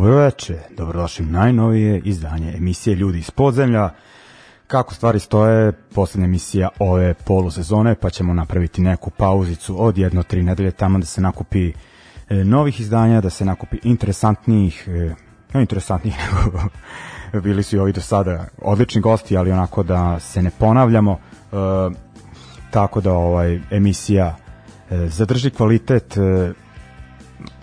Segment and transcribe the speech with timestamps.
[0.00, 3.90] Dobro veče, dobrodošli u najnovije izdanje emisije Ljudi iz podzemlja.
[4.66, 10.42] Kako stvari stoje, poslednja emisija ove polusezone, pa ćemo napraviti neku pauzicu od jedno tri
[10.42, 11.72] nedelje tamo da se nakupi
[12.28, 15.14] e, novih izdanja, da se nakupi interesantnijih, e,
[15.52, 16.16] no interesantnijih
[17.32, 21.12] nego bili su i ovi do sada odlični gosti, ali onako da se ne ponavljamo,
[21.12, 21.56] e,
[22.70, 24.36] tako da ovaj emisija
[24.90, 26.16] e, zadrži kvalitet,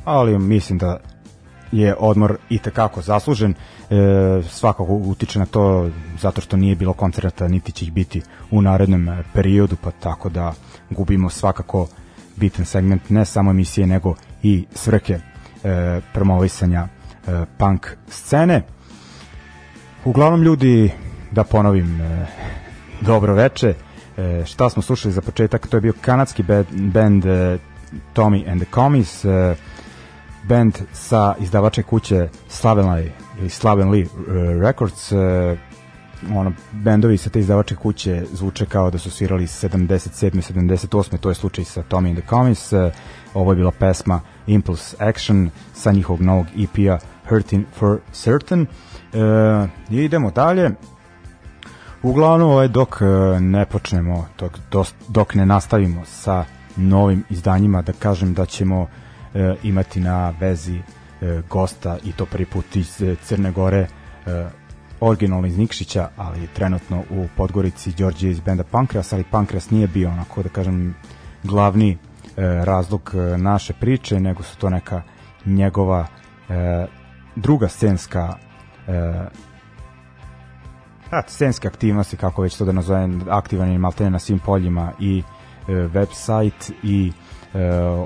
[0.06, 1.00] ali mislim da
[1.72, 3.54] je odmor i tekako zaslužen.
[3.54, 3.96] E,
[4.50, 5.90] svakako utiče na to
[6.20, 10.54] zato što nije bilo koncerta, niti će ih biti u narednom periodu, pa tako da
[10.90, 11.88] gubimo svakako
[12.36, 15.20] bitan segment ne samo emisije, nego i svrke
[15.64, 16.88] e, promovisanja
[17.28, 18.64] e, punk scene.
[20.06, 20.92] Uglavnom ljudi,
[21.32, 22.26] da ponovim, e,
[23.10, 23.74] dobro veče.
[24.18, 25.68] E, šta smo slušali za početak?
[25.68, 27.58] To je bio kanadski band, e,
[28.14, 29.26] Tommy and the Commies.
[29.26, 29.56] E,
[30.48, 33.10] band sa izdavače kuće Slavenly
[33.40, 35.20] ili Slavenly uh, Records uh,
[36.36, 40.54] ono bendovi sa te izdavače kuće zvuče kao da su svirali 77.
[40.54, 41.18] 78.
[41.18, 42.92] to je slučaj sa Tommy and the Commies uh,
[43.34, 46.98] ovo je bila pesma Impulse Action sa njihovog novog EP-a
[47.30, 50.72] Hurting for Certain uh, i idemo dalje
[52.04, 58.34] uglavnom ovaj, dok uh, ne počnemo dok, dok ne nastavimo sa novim izdanjima da kažem
[58.34, 58.88] da ćemo
[59.34, 63.88] e, imati na vezi e, gosta i to prvi put iz e, Crne Gore
[64.26, 64.46] e,
[65.00, 70.10] originalno iz Nikšića, ali trenutno u Podgorici Đorđe iz benda Pankras, ali Pankras nije bio
[70.10, 70.96] onako da kažem
[71.44, 71.98] glavni e,
[72.66, 75.02] razlog naše priče, nego su to neka
[75.46, 76.08] njegova
[76.50, 76.86] e,
[77.36, 78.34] druga scenska
[78.88, 79.26] e,
[81.12, 85.24] a, scenske aktivnosti, kako već to da nazovem, aktivan je maltene na svim poljima i
[85.68, 87.27] e, website i e,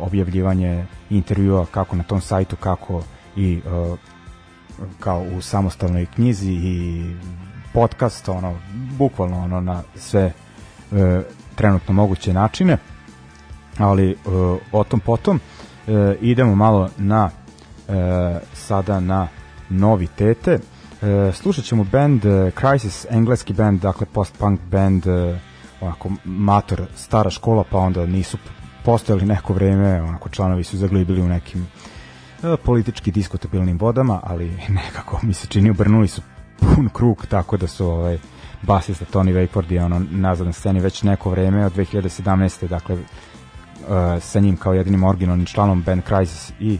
[0.01, 3.03] objavljivanje intervjua kako na tom sajtu, kako
[3.35, 3.95] i e,
[4.99, 7.15] kao u samostalnoj knjizi i
[7.73, 8.55] podcast, ono,
[8.97, 10.21] bukvalno ono na sve
[10.91, 11.21] e,
[11.55, 12.77] trenutno moguće načine,
[13.77, 14.15] ali e,
[14.71, 15.39] o tom potom
[15.87, 17.29] e, idemo malo na
[17.87, 19.27] e, sada na
[19.69, 20.59] novitete.
[21.01, 25.39] E, slušat ćemo band e, Crisis, engleski band, dakle post-punk band, e,
[25.81, 28.37] onako mator, stara škola, pa onda nisu
[28.85, 31.67] postojali neko vreme, onako članovi su zaglibili u nekim
[32.43, 36.21] e, politički diskutabilnim vodama, ali nekako mi se čini obrnuli su
[36.59, 38.17] pun krug, tako da su ovaj,
[38.61, 42.67] basista Tony Wakeford je ono nazad na sceni već neko vreme od 2017.
[42.67, 43.01] dakle uh,
[44.19, 46.79] sa njim kao jedinim originalnim članom Ben Crisis i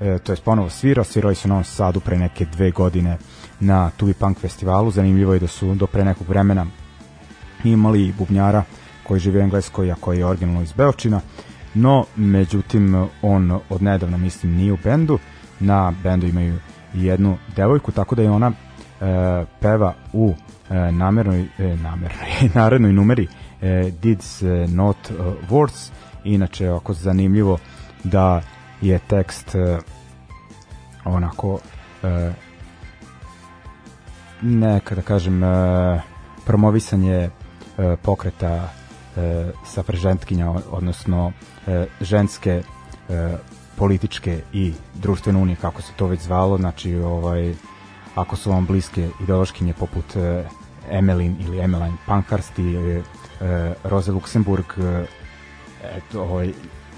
[0.00, 3.18] uh, to je ponovo svirao, svirali su na Novom Sadu pre neke dve godine
[3.60, 6.66] na Tubi Punk festivalu, zanimljivo je da su do pre nekog vremena
[7.64, 8.64] imali bubnjara
[9.02, 11.20] koji živi u Engleskoj, a koji je originalno iz Beočina.
[11.74, 15.18] no međutim on od nedavno mislim nije u bendu,
[15.60, 16.58] na bendu imaju
[16.94, 18.54] jednu devojku, tako da je ona e,
[19.60, 20.34] peva u
[20.70, 23.28] e, namernoj, e, namernoj, narednoj numeri
[23.60, 23.66] e,
[24.02, 24.42] Did's
[24.74, 24.96] Not
[25.50, 25.90] Words,
[26.24, 27.58] inače ovako zanimljivo
[28.04, 28.42] da
[28.80, 29.78] je tekst e,
[31.04, 31.58] onako
[32.02, 32.32] e,
[34.42, 36.00] neka da kažem e,
[36.46, 37.30] promovisanje e,
[38.02, 38.68] pokreta
[39.16, 41.32] e, safražentkinja odnosno
[41.66, 42.62] e, ženske
[43.08, 43.36] e,
[43.76, 47.54] političke i društvene unije kako se to već zvalo znači ovaj
[48.14, 50.44] ako su vam bliske ideološkinje poput e,
[50.90, 53.02] Emelin ili Emeline Pankhurst i e,
[53.84, 55.06] Roze Luxemburg e,
[55.96, 56.52] eto, ovaj,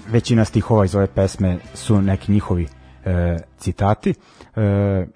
[0.07, 2.67] većina stihova iz ove pesme su neki njihovi
[3.05, 4.09] e, citati.
[4.09, 4.15] E,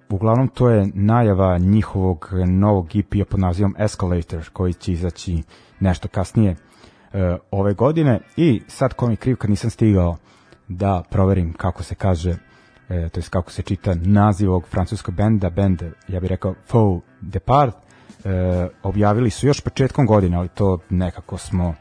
[0.09, 5.43] uglavnom to je najava njihovog novog EP-a pod nazivom Escalator koji će izaći
[5.79, 6.55] nešto kasnije
[7.13, 8.19] e, ove godine.
[8.37, 10.17] I sad ko mi kriv kad nisam stigao
[10.67, 12.35] da proverim kako se kaže
[12.89, 17.05] e, to je kako se čita naziv ovog francuskog benda, bend, ja bih rekao Faux
[17.21, 21.75] Depart, e, objavili su još početkom godine, ali to nekako smo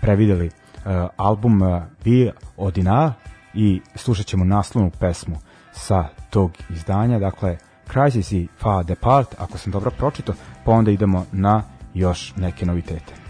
[0.00, 3.14] prevideli uh, album uh, Vi Odina
[3.54, 5.36] i slušat ćemo naslovnu pesmu
[5.72, 7.56] sa tog izdanja, dakle
[7.92, 10.34] Crisis i Fa Depart, ako sam dobro pročito,
[10.64, 11.62] pa onda idemo na
[11.94, 13.25] još neke novitete.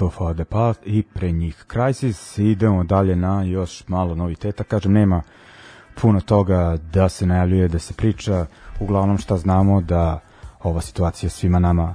[0.00, 2.38] To Fade Path i pre njih Crisis.
[2.38, 4.64] Idemo dalje na još malo noviteta.
[4.64, 5.22] Kažem, nema
[6.00, 8.46] puno toga da se najavljuje, da se priča.
[8.80, 10.20] Uglavnom šta znamo da
[10.62, 11.94] ova situacija svima nama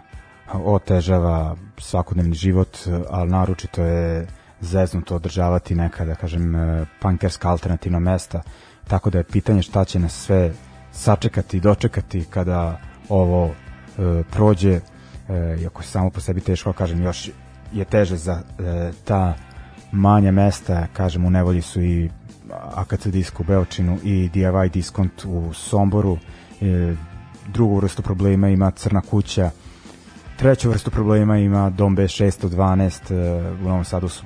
[0.54, 2.78] otežava svakodnevni život,
[3.10, 4.28] ali naročito je
[4.62, 6.54] zeznuto održavati neka, da kažem,
[7.02, 8.42] pankerska alternativna mesta.
[8.88, 10.54] Tako da je pitanje šta će nas sve
[10.92, 14.82] sačekati i dočekati kada ovo e, prođe e,
[15.62, 17.30] iako se samo po sebi teško, kažem, još
[17.76, 19.34] je teže za e, ta
[19.92, 22.10] manja mesta, kažem, u nevolji su i
[22.76, 26.18] AKC disk u Beočinu i DIY diskont u Somboru,
[26.62, 26.96] e,
[27.48, 29.52] drugu vrstu problema ima Crna kuća,
[30.38, 34.24] treću vrstu problema ima Dom B612, e, u Novom Sadu su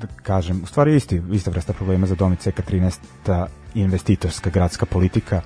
[0.00, 5.40] da kažem, u stvari isti, ista vrsta problema za Dom CK13 ta investitorska gradska politika.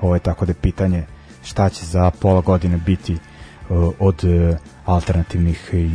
[0.00, 1.04] Ovo je tako da je pitanje
[1.42, 3.18] šta će za pola godine biti
[3.68, 5.90] Uh, od uh, alternativnih i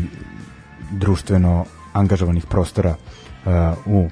[0.92, 3.52] društveno angažovanih prostora uh,
[3.86, 4.10] u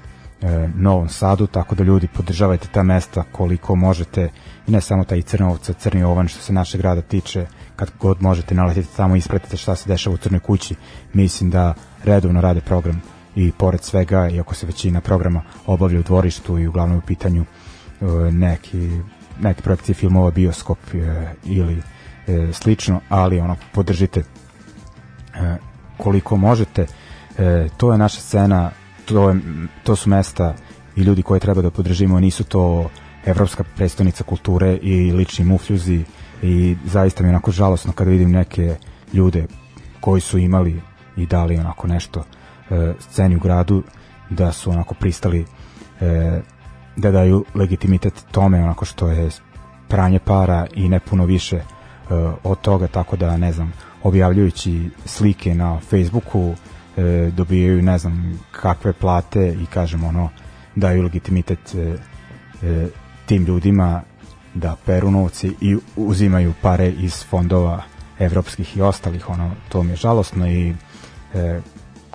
[0.74, 4.30] Novom Sadu, tako da ljudi podržavajte ta mesta koliko možete
[4.66, 7.46] i ne samo taj Crnovca, Crni Ovan što se naše grada tiče,
[7.76, 10.74] kad god možete naletite tamo i ispratite šta se dešava u Crnoj kući,
[11.12, 13.02] mislim da redovno rade program
[13.36, 17.44] i pored svega, iako se većina programa obavlja u dvorištu i uglavnom u pitanju
[18.32, 18.90] neki,
[19.40, 20.78] neki projekcije filmova, bioskop
[21.44, 21.82] ili
[22.26, 24.22] e, slično, ali ono podržite
[26.02, 26.86] koliko možete.
[27.38, 28.70] E, to je naša scena,
[29.04, 29.40] to, je,
[29.84, 30.54] to su mesta
[30.96, 32.90] i ljudi koje treba da podržimo, nisu to
[33.24, 36.04] evropska predstavnica kulture i lični mufljuzi
[36.42, 38.76] i zaista mi je onako žalosno kada vidim neke
[39.12, 39.46] ljude
[40.00, 40.80] koji su imali
[41.16, 42.24] i dali onako nešto
[42.70, 43.82] e, sceni u gradu
[44.30, 45.44] da su onako pristali
[46.00, 46.40] e,
[46.96, 49.30] da daju legitimitet tome onako što je
[49.88, 55.54] pranje para i ne puno više uh, od toga, tako da, ne znam, objavljujući slike
[55.54, 56.54] na Facebooku,
[56.96, 60.28] e, dobijaju ne znam kakve plate i kažem ono
[60.76, 61.96] daju legitimitet e,
[62.62, 62.88] e,
[63.26, 64.02] tim ljudima
[64.54, 67.82] da peru novci i uzimaju pare iz fondova
[68.18, 70.74] evropskih i ostalih ono to mi je žalosno i
[71.34, 71.60] e,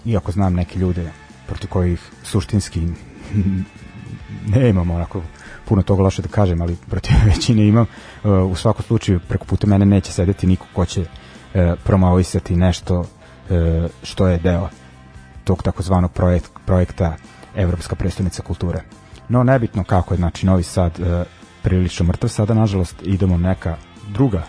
[0.05, 1.11] iako znam neke ljude
[1.47, 2.81] protiv kojih suštinski
[4.47, 5.21] ne imamo onako
[5.65, 7.85] puno toga loše da kažem, ali protiv većine imam.
[8.23, 11.05] Uh, u svakom slučaju, preko puta mene neće sedeti niko ko će
[11.55, 13.05] uh, promovisati nešto uh,
[14.03, 14.69] što je deo
[15.43, 17.15] tog takozvanog projekt, projekta
[17.55, 18.81] Evropska predstavnica kulture.
[19.29, 20.99] No, nebitno kako je, znači, Novi Sad
[21.61, 23.75] prilično mrtav sada, nažalost, idemo neka
[24.07, 24.43] druga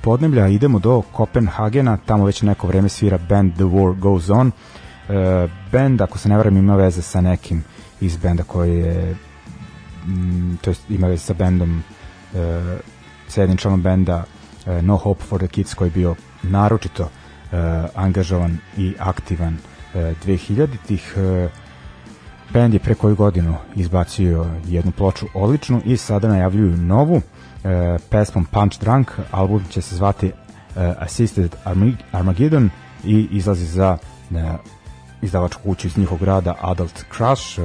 [0.00, 4.50] podneblja, idemo do Kopenhagena, tamo već neko vreme svira band The War Goes On.
[5.72, 7.64] band, ako se ne varam, ima veze sa nekim
[8.00, 9.16] iz benda koji je
[10.06, 11.82] mm, to jest ima već sa bendom
[12.34, 12.78] e,
[13.28, 14.37] sa jednim članom benda e,
[14.82, 17.56] No Hope for the Kids koji je bio naročito e,
[17.94, 19.58] angažovan i aktivan
[19.94, 21.48] e, 2000-ih e,
[22.52, 27.20] bend je pre koju godinu izbacio jednu ploču odličnu i sada najavljuju novu
[27.64, 29.10] e, pesmom Punch Drunk.
[29.30, 30.32] Album će se zvati e,
[30.98, 31.56] Assisted
[32.12, 32.70] Armageddon
[33.04, 33.98] i izlazi za
[34.30, 34.56] e,
[35.22, 37.58] izdavačku kuću iz njihovog grada Adult Crush.
[37.58, 37.62] E,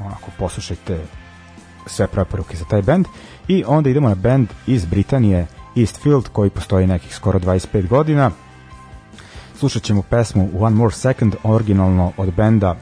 [0.00, 1.00] onako poslušajte
[1.86, 3.06] sve preporuke za taj band
[3.48, 5.46] i onda idemo na band iz Britanije
[5.76, 8.30] Eastfield koji postoji nekih skoro 25 godina.
[9.54, 12.76] Slušat ćemo pesmu One More Second originalno od benda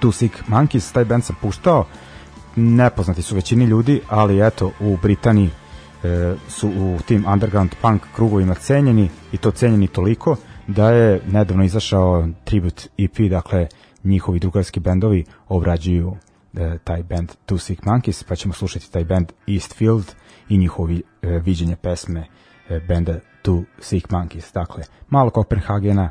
[0.00, 0.92] Two Sick Monkeys.
[0.92, 1.86] Taj band sam puštao.
[2.56, 5.50] Nepoznati su većini ljudi ali eto u Britaniji
[6.04, 11.64] e, su u tim underground punk krugovima cenjeni i to cenjeni toliko da je nedavno
[11.64, 13.66] izašao tribute EP dakle
[14.04, 16.16] njihovi drugarski bendovi obrađuju
[16.54, 20.04] e, taj band Two Sick Monkeys, pa ćemo slušati taj band Eastfield
[20.50, 22.26] i njihovi e, viđenje pesme
[22.68, 23.14] e, benda
[23.44, 24.54] Two Sick Monkeys.
[24.54, 26.10] Dakle, malo Kopenhagena,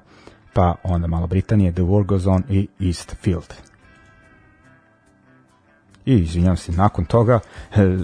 [0.54, 3.54] pa onda malo Britanije, The War Goes On i Eastfield.
[6.06, 7.40] I izvinjam se, nakon toga
[7.76, 7.98] e,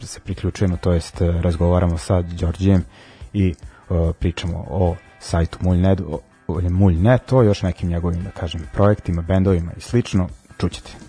[0.00, 2.84] se priključujemo, to jest razgovaramo sa Đorđem
[3.32, 3.54] i
[4.18, 5.58] pričamo o sajtu
[6.70, 10.28] Mulj.net, o još nekim njegovim, da kažem, projektima, bendovima i slično,
[10.58, 11.07] čućete.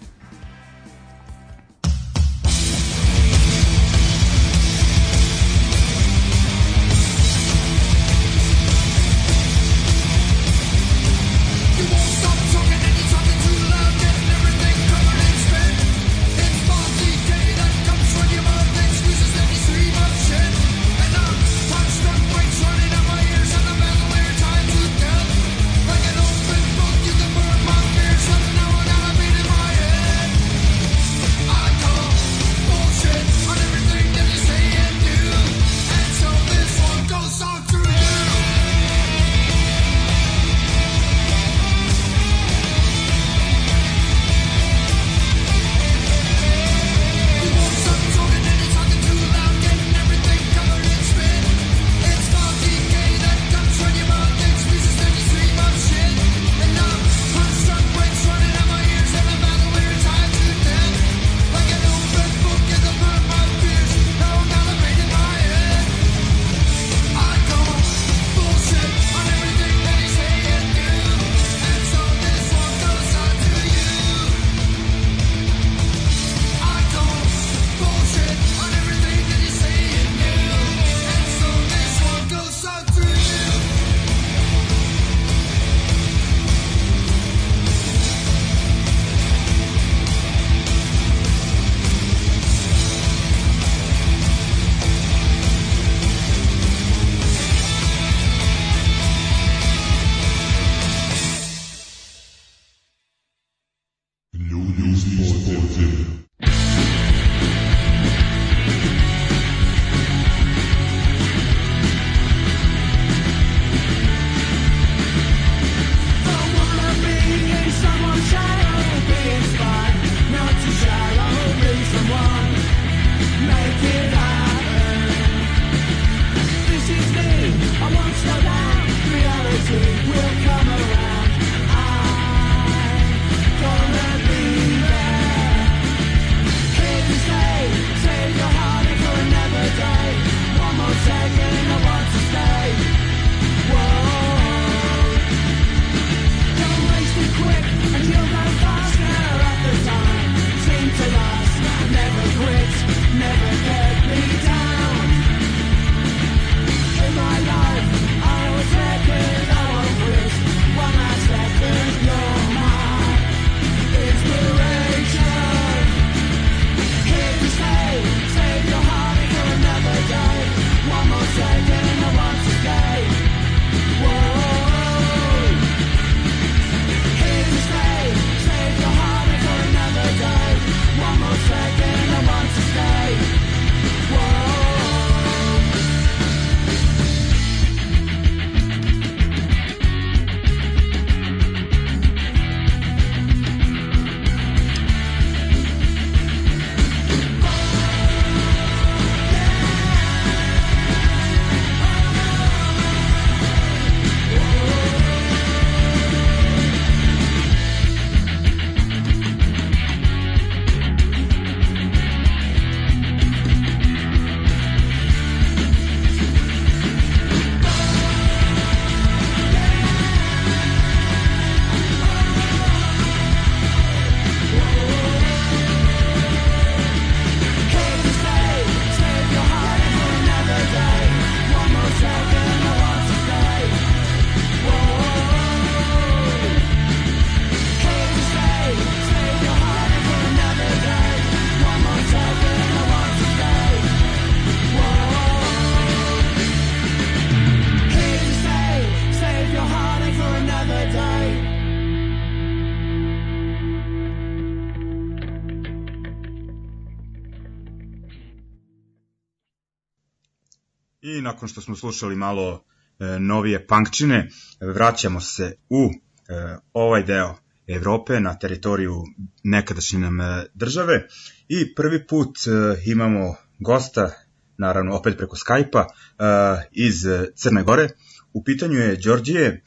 [261.29, 262.63] Nakon što smo slušali malo
[262.99, 264.29] e, novije punkčine,
[264.61, 267.35] vraćamo se u e, ovaj deo
[267.67, 269.03] Evrope na teritoriju
[269.43, 271.07] nekadašnje nam e, države
[271.47, 272.51] i prvi put e,
[272.85, 274.11] imamo gosta,
[274.57, 277.89] naravno opet preko Skype-a, e, iz Crne Gore.
[278.33, 279.63] U pitanju je Đorđije,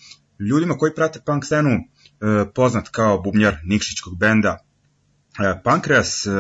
[0.49, 1.81] ljudima koji prate punk scenu, e,
[2.55, 6.31] poznat kao bubnjar Nikšićkog benda e, Pankreas, e,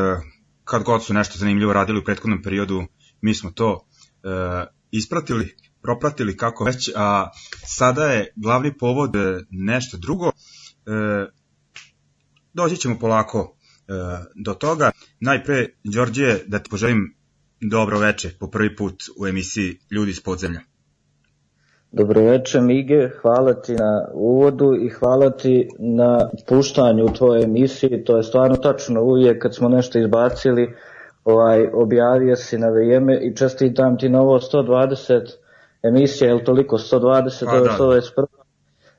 [0.64, 2.82] kad god su nešto zanimljivo radili u prethodnom periodu,
[3.20, 3.86] mi smo to
[4.24, 7.30] e, ispratili, propratili kako već, a
[7.66, 10.26] sada je glavni povod e, nešto drugo.
[10.26, 10.32] E,
[12.54, 13.56] doći ćemo polako
[13.88, 13.92] e,
[14.34, 14.90] do toga.
[15.20, 17.14] Najpre, Đorđe, da ti poželim
[17.60, 20.60] dobro veče po prvi put u emisiji Ljudi iz podzemlja.
[21.92, 28.04] Dobro veče Mige, hvala ti na uvodu i hvala ti na puštanju u tvojoj emisiji,
[28.04, 30.74] to je stvarno tačno uvijek kad smo nešto izbacili,
[31.24, 35.20] ovaj, objavio si na vrijeme i čestitam ti na ovo 120
[35.82, 37.94] emisija, je li toliko 120, Pa, ovo da.
[37.94, 38.26] je 121.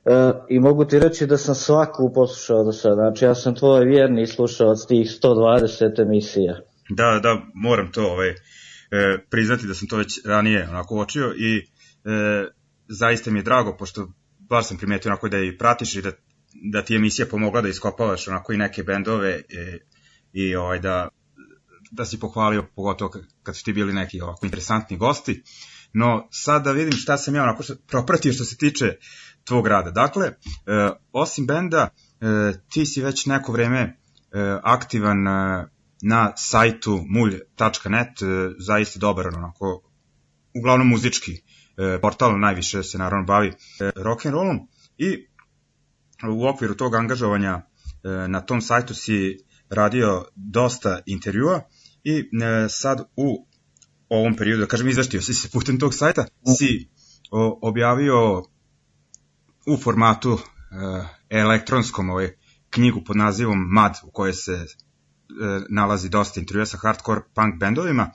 [0.04, 3.84] E, I mogu ti reći da sam svaku poslušao do sada, znači ja sam tvoj
[3.84, 6.60] vjerni slušalac tih 120 emisija.
[6.88, 8.34] Da, da, moram to ovaj, e,
[9.30, 11.64] priznati da sam to već ranije onako uočio i e,
[12.88, 14.08] zaista mi je drago, pošto
[14.38, 16.12] baš sam primetio onako da i pratiš i da,
[16.72, 19.78] da ti je emisija pomogla da iskopavaš onako i neke bendove e,
[20.32, 21.08] i ovaj, da,
[21.90, 23.10] da si pohvalio, pogotovo
[23.42, 25.42] kad- su ti bili neki ovako interesantni gosti.
[25.92, 28.96] No, sad da vidim šta sam ja onako što- propratio što se tiče
[29.44, 29.90] tvog rada.
[29.90, 30.32] Dakle, e,
[31.12, 31.88] osim benda,
[32.20, 32.26] e,
[32.68, 33.96] ti si već neko vreme e,
[34.62, 35.66] aktivan e,
[36.02, 38.26] na sajtu mulj.net, e,
[38.58, 39.82] zaista dobar onako,
[40.54, 43.52] uglavnom muzički e, portal, najviše se naravno bavi e,
[43.96, 44.68] rock and rollom
[44.98, 45.26] i
[46.30, 47.62] u okviru tog angažovanja e,
[48.28, 49.38] na tom sajtu si
[49.70, 51.60] radio dosta intervjua
[52.04, 53.46] i e, sad u
[54.08, 56.26] ovom periodu, da kažem, izveštio si se putem tog sajta,
[56.58, 56.88] si
[57.30, 58.38] o, objavio
[59.66, 62.30] u formatu e, elektronskom ovaj,
[62.70, 64.66] knjigu pod nazivom Mad, u kojoj se e,
[65.68, 68.10] nalazi dosta intervjua sa hardcore punk bendovima,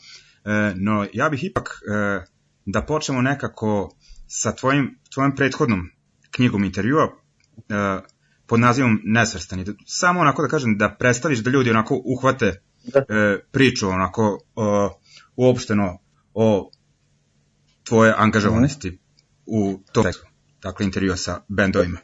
[0.45, 2.25] e, no ja bih ipak e,
[2.65, 3.95] da počnemo nekako
[4.27, 5.89] sa tvojim, tvojom prethodnom
[6.31, 8.01] knjigom intervjua e,
[8.47, 9.65] pod nazivom Nesvrstani.
[9.85, 12.61] Samo onako da kažem, da predstaviš da ljudi onako uhvate.
[12.95, 14.89] E, priču onako o,
[15.35, 15.97] uopšteno
[16.33, 16.69] o
[17.83, 18.99] tvoje angažovanosti
[19.45, 20.27] u tom tekstu.
[20.63, 21.97] Dakle, intervjua sa bendovima.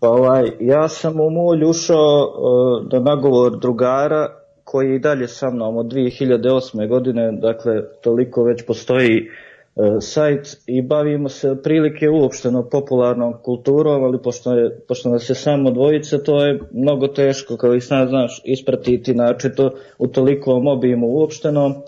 [0.00, 4.28] Pa ovaj, ja sam u mulj ušao uh, na nagovor drugara
[4.64, 6.88] koji je i dalje sa mnom od 2008.
[6.88, 9.53] godine, dakle toliko već postoji uh,
[10.00, 15.70] sajt i bavimo se otprilike uopšteno popularnom kulturom, ali pošto, je, pošto nas je samo
[15.70, 21.06] dvojica, to je mnogo teško, kao i sad znaš, ispratiti znači to u tolikom obimu
[21.06, 21.82] uopšteno.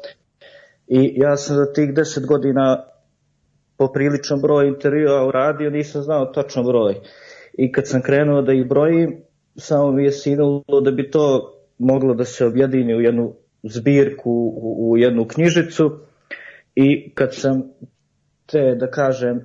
[0.87, 2.85] I ja sam za tih 10 godina
[3.77, 6.95] popriličan broj intervjua uradio, nisam znao točan broj.
[7.59, 9.23] I kad sam krenuo da ih brojim,
[9.57, 14.91] samo mi je sinulo da bi to moglo da se objedini u jednu zbirku, u,
[14.91, 16.06] u jednu knjižicu.
[16.77, 17.63] I kad sam
[18.47, 19.41] te, da kažem,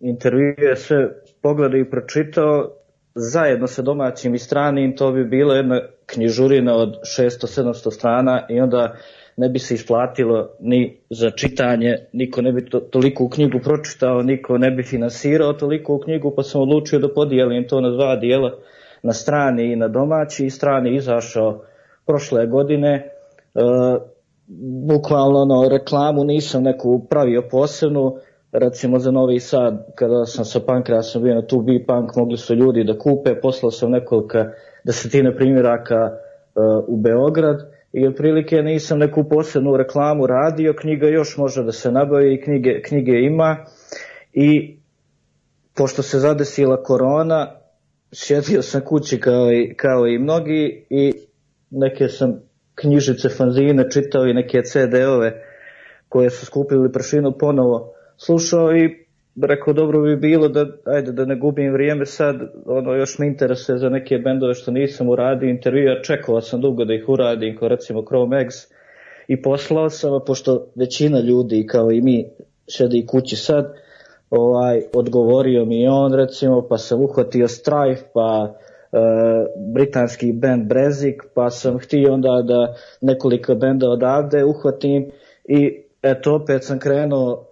[0.00, 1.08] intervjue sve
[1.42, 2.70] pogledao i pročitao,
[3.14, 8.96] zajedno sa domaćim i stranim, to bi bila jedna knjižurina od 600-700 strana i onda
[9.36, 14.22] ne bi se isplatilo ni za čitanje, niko ne bi to, toliko u knjigu pročitao,
[14.22, 18.16] niko ne bi finansirao toliko u knjigu, pa sam odlučio da podijelim to na dva
[18.16, 18.58] dijela,
[19.02, 21.64] na strani i na domaći, i strani izašao
[22.06, 23.10] prošle godine.
[23.54, 23.60] E,
[24.88, 28.16] bukvalno ono, reklamu nisam neku pravio posebnu,
[28.52, 32.54] recimo za Novi Sad, kada sam sa Pankrasom bio na tu B Punk, mogli su
[32.54, 34.38] ljudi da kupe, poslao sam nekoliko
[34.84, 37.56] desetine primjeraka uh, u Beograd
[37.92, 43.12] i otprilike nisam neku posebnu reklamu radio, knjiga još može da se nabavi, knjige, knjige
[43.12, 43.56] ima.
[44.32, 44.78] I
[45.76, 47.52] pošto se zadesila korona,
[48.12, 51.12] sjedio sam kući kao i, kao i mnogi i
[51.70, 52.47] neke sam
[52.80, 55.42] knjižice, fanzine čitao i neke CD-ove
[56.08, 59.08] koje su skupili prašinu ponovo slušao i
[59.42, 62.36] rekao dobro bi bilo da, ajde da ne gubim vrijeme sad,
[62.66, 66.94] ono još me interesuje za neke bendove što nisam uradio intervjua, čekao sam dugo da
[66.94, 68.54] ih uradim, kao recimo Chrome X
[69.28, 72.26] i poslao sam, a pošto većina ljudi kao i mi
[72.66, 73.74] sedi kući sad,
[74.30, 78.54] ovaj, odgovorio mi on recimo, pa sam uhvatio Strife, pa
[79.74, 85.10] britanski band Brezik, pa sam htio onda da nekoliko benda odavde uhvatim
[85.44, 87.48] i eto opet sam krenuo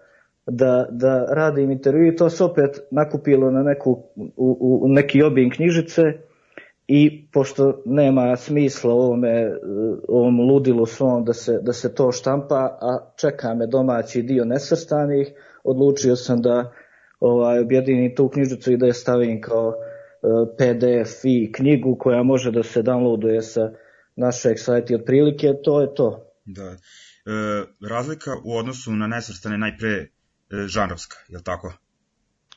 [0.47, 4.03] da, da radim intervju i to se opet nakupilo na neku,
[4.37, 6.03] u, u neki obim knjižice
[6.89, 9.53] i pošto nema smisla ovome,
[10.09, 15.33] ovom ludilu svom da se, da se to štampa, a čeka me domaći dio nesvrstanih,
[15.65, 16.73] odlučio sam da
[17.21, 19.75] ovaj, objedinim tu knjižicu i da je stavim kao
[20.59, 23.71] PDF i knjigu koja može da se downloaduje sa
[24.17, 26.33] našeg sajta i otprilike to je to.
[26.45, 26.63] Da.
[26.63, 26.77] E,
[27.89, 30.09] razlika u odnosu na nesvrstane najpre e,
[30.67, 31.73] žanrovska, je li tako?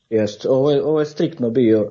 [0.10, 1.82] Jeste, ovo je, ovo je striktno bio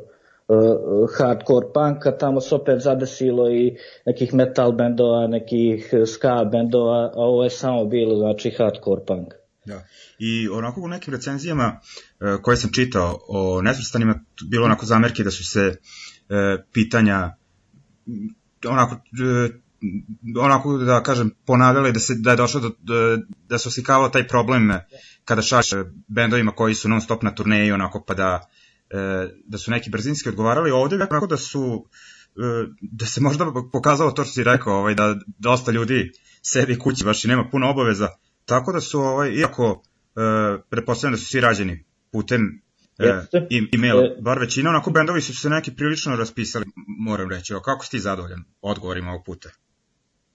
[0.49, 3.77] uh, hardcore punk, a tamo se opet zadesilo i
[4.07, 9.35] nekih metal bendova, nekih ska bendova, a ovo je samo bilo znači hardcore punk.
[9.69, 9.87] Da.
[10.19, 15.31] I onako u nekim recenzijama uh, koje sam čitao o nesvrstanima, bilo onako zamerke da
[15.31, 17.37] su se uh, pitanja
[18.65, 19.55] onako uh,
[20.37, 24.29] onako da kažem ponavljali da se da je došlo do da, da se osikavao taj
[24.29, 24.73] problem
[25.25, 25.71] kada šaš
[26.09, 28.49] bendovima koji su non stop na turneji onako pa da
[28.91, 31.87] e, da su neki brzinski odgovarali ovde onako da su
[32.37, 37.05] e, da se možda pokazalo to što si rekao ovaj da dosta ljudi sedi kući
[37.05, 38.09] baš i nema puno obaveza
[38.49, 39.83] tako da su ovaj iako
[40.17, 40.21] e,
[40.71, 42.41] pretpostavljam da su svi rađeni putem
[42.99, 43.05] e,
[43.75, 46.65] e-maila, e, bar većina onako bendovi su se neki prilično raspisali
[46.99, 49.49] moram reći, o kako si ti zadovoljan odgovorima ovog puta?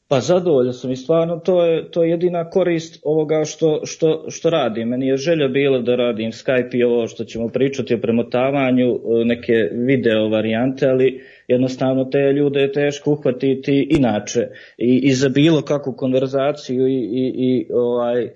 [0.08, 4.50] Pa zadovoljan sam i stvarno to je, to je jedina korist ovoga što, što, što
[4.50, 4.88] radim.
[4.88, 9.26] Meni je želja bila da radim Skype i ovo što ćemo pričati o premotavanju, e,
[9.26, 15.62] neke video varijante, ali jednostavno te ljude je teško uhvatiti inače i, i za bilo
[15.62, 18.32] kakvu konverzaciju i, i, i ovaj, e,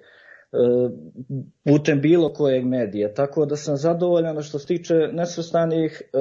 [1.63, 3.13] putem bilo kojeg medija.
[3.13, 6.17] Tako da sam zadovoljan što se tiče nesvrstanih e,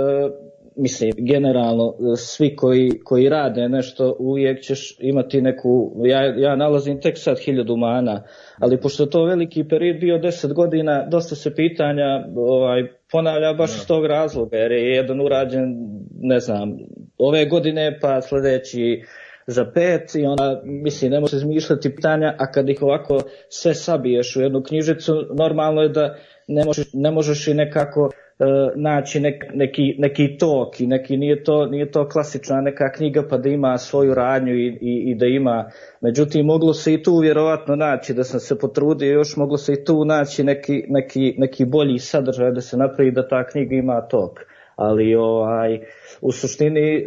[0.77, 7.19] mislim, generalno, svi koji, koji rade nešto, uvijek ćeš imati neku, ja, ja nalazim tek
[7.19, 8.23] sad hiljadu mana,
[8.59, 13.87] ali pošto to veliki period bio deset godina, dosta se pitanja ovaj, ponavlja baš iz
[13.87, 15.75] tog razloga, jer je jedan urađen,
[16.21, 16.79] ne znam,
[17.19, 19.03] ove godine, pa sledeći
[19.47, 24.37] za pet i onda, mislim, ne može izmišljati pitanja, a kad ih ovako sve sabiješ
[24.37, 26.17] u jednu knjižicu, normalno je da
[26.49, 28.26] ne možeš, ne možeš i nekako E,
[28.75, 33.39] naći nek, neki, neki tok i neki, nije, to, nije to klasična neka knjiga pa
[33.39, 35.71] da ima svoju radnju i, i, i da ima,
[36.01, 39.85] međutim moglo se i tu vjerovatno naći da sam se potrudio još moglo se i
[39.85, 44.39] tu naći neki, neki, neki bolji sadržaj da se napravi da ta knjiga ima tok.
[44.77, 45.81] Ali ovaj
[46.21, 47.05] u suštini e,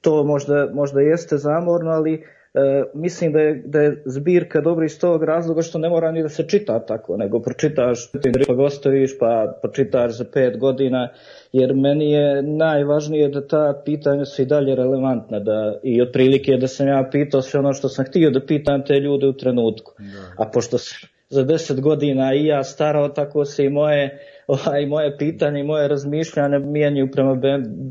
[0.00, 5.00] to možda, možda jeste zamorno ali e, mislim da je, da je zbirka dobra iz
[5.00, 8.10] tog razloga što ne mora ni da se čita tako, nego pročitaš,
[8.46, 11.08] pa gostoviš, pa pročitaš za pet godina,
[11.52, 16.68] jer meni je najvažnije da ta pitanja su i dalje relevantna, da, i otprilike da
[16.68, 19.92] sam ja pitao sve ono što sam htio da pitam te ljude u trenutku.
[19.98, 20.44] Da.
[20.44, 25.16] A pošto se za deset godina i ja starao, tako se i moje ovaj, moje
[25.18, 27.34] pitanje i moje razmišljanje mijenjaju prema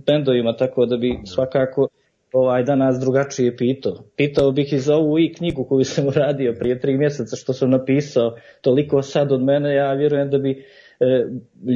[0.05, 1.87] bendovima, tako da bi svakako
[2.33, 4.03] ovaj, danas drugačije pitao.
[4.17, 7.69] Pitao bih i za ovu i knjigu koju sam uradio prije tri mjeseca što sam
[7.69, 11.05] napisao, toliko sad od mene, ja vjerujem da bi e,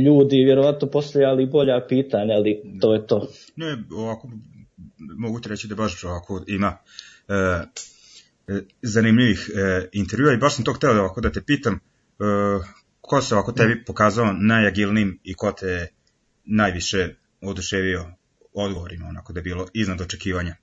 [0.06, 3.28] ljudi vjerovatno postojali bolja pitanja, ali to je to.
[3.56, 4.30] Ne, ovako,
[5.18, 6.78] mogu ti reći da baš ovako ima
[7.28, 11.74] e, e, zanimljivih e, intervjua i baš sam to hteo da, ovako da te pitam,
[11.74, 11.80] e,
[13.02, 15.88] ko se ovako tebi pokazao najagilnim i ko te
[16.46, 18.06] najviše oduševio
[18.64, 20.56] odgovorima, onako da je bilo iznad očekivanja?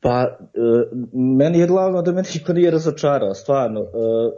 [0.00, 0.58] Pa, e,
[1.12, 3.80] meni je glavno da me niko nije razočarao, stvarno.
[3.80, 3.86] E,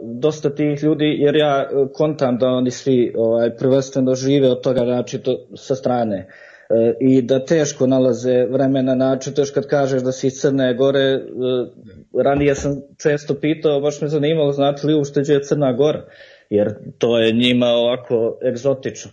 [0.01, 5.37] dosta tih ljudi, jer ja kontam da oni svi ovaj, prvenstveno žive od toga načito
[5.55, 10.33] sa strane e, i da teško nalaze vremena način, to kad kažeš da si iz
[10.33, 11.21] Crne Gore, e,
[12.23, 16.05] ranije sam često pitao, baš me zanimalo, znate li gdje je Crna Gora,
[16.49, 19.11] jer to je njima ovako egzotično.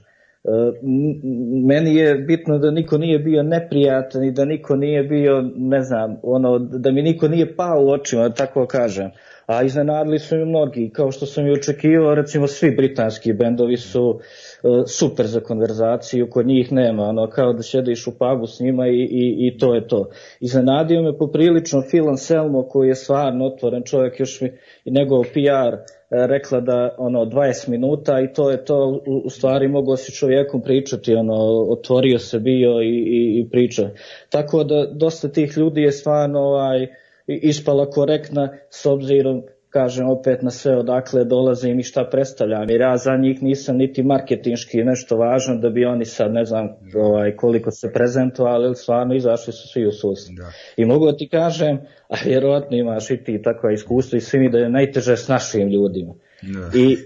[1.66, 6.16] Meni je bitno da niko nije bio neprijatan i da niko nije bio, ne znam,
[6.22, 9.10] ono, da mi niko nije pao u očima, da tako kažem.
[9.46, 14.08] A iznenadili su mi mnogi, kao što sam i očekivao, recimo svi britanski bendovi su
[14.08, 18.86] uh, super za konverzaciju, kod njih nema, ono, kao da sediš u pubu s njima
[18.86, 20.10] i, i, i to je to.
[20.40, 24.52] Iznenadio me poprilično Phil Anselmo koji je stvarno otvoren čovjek, još mi
[24.84, 29.68] i njegov PR E, rekla da ono 20 minuta i to je to u stvari
[29.68, 31.34] moglo se čovjekom pričati ono
[31.70, 33.90] otvorio se bio i, i, i priča
[34.28, 36.86] tako da dosta tih ljudi je stvarno ovaj
[37.26, 42.96] ispala korektna s obzirom kažem opet na sve odakle dolazim i šta predstavljam, jer ja
[42.96, 47.70] za njih nisam niti marketinški nešto važan da bi oni sad ne znam ovaj, koliko
[47.70, 50.36] se prezentovali, ali stvarno izašli su svi u susret.
[50.36, 50.52] Da.
[50.76, 51.78] I mogu da ti kažem,
[52.08, 55.68] a vjerovatno imaš i ti takva iskustva i svi mi da je najteže s našim
[55.68, 56.14] ljudima.
[56.42, 56.78] Da.
[56.78, 56.96] I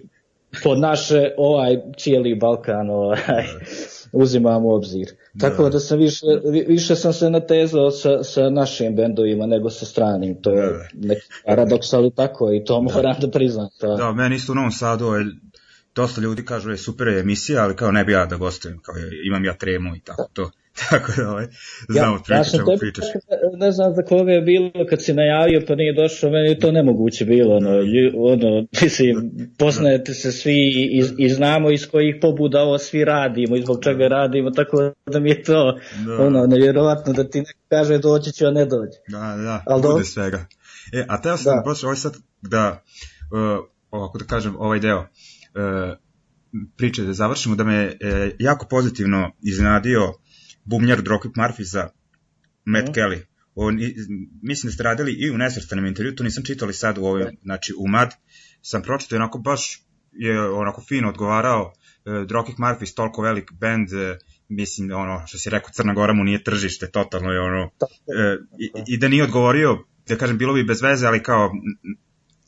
[0.63, 3.45] pod naše ovaj cijeli Balkan ovaj,
[4.23, 5.07] uzimam u obzir.
[5.35, 5.51] Da.
[5.51, 6.27] Tako da sam više,
[6.67, 10.43] više sam se natezao sa, sa našim bendovima nego sa stranim.
[10.43, 11.09] To je da.
[11.09, 12.95] neki paradoks, ali tako i to da.
[12.95, 13.69] moram da priznam.
[13.81, 13.97] To.
[13.97, 15.27] Da, meni isto u Novom Sadu je
[15.95, 18.95] dosta ljudi kažu da je super emisija, ali kao ne bi ja da gostujem, kao
[19.27, 20.51] imam ja tremu i tako to.
[20.91, 21.47] Tako da, ovaj,
[21.89, 23.05] znam ja, ja čemu pričaš.
[23.57, 26.73] Ne znam za koga je bilo kad si najavio pa nije došao, meni je to
[26.73, 27.57] nemoguće bilo.
[27.57, 27.71] Ono,
[28.17, 30.57] ono, mislim, poznajete se svi
[30.93, 35.21] i, i znamo iz kojih pobuda ovo svi radimo i zbog čega radimo, tako da
[35.21, 36.23] mi je to da.
[36.23, 38.99] ono, nevjerovatno da ti neko kaže doći će, a ne dođe.
[39.09, 40.05] Da, da, Ali bude do...
[40.05, 40.47] svega.
[40.93, 41.63] E, a teo sam da.
[41.67, 42.83] baš ovaj sad da,
[43.33, 45.07] uh, ovako da kažem, ovaj deo, uh,
[46.77, 47.93] priče da završimo, da me uh,
[48.39, 50.01] jako pozitivno iznenadio
[50.65, 51.89] bubnjar Dropkick Murphy za
[52.65, 52.93] Matt mm.
[52.93, 53.21] Kelly.
[53.55, 53.79] On,
[54.43, 57.75] mislim da ste radili i u nesvrstanom intervju, to nisam čitali sad u ovoj, znači
[57.79, 58.11] u MAD,
[58.63, 61.73] sam pročitao onako baš je onako fino odgovarao,
[62.05, 66.25] e, Dropkick Murphy toliko velik band, e, mislim, ono, što si rekao, Crna Gora mu
[66.25, 67.71] nije tržište, totalno je ono,
[68.19, 71.51] e, i, i da nije odgovorio, da kažem, bilo bi bez veze, ali kao,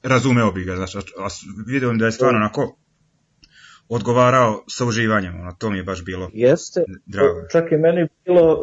[0.02, 1.28] razumeo bi ga, znaš, a, a
[1.66, 2.78] video da je stvarno onako
[3.88, 7.48] odgovarao sa uživanjem, ono, to mi je baš bilo Jeste, drago.
[7.52, 8.58] čak i meni bilo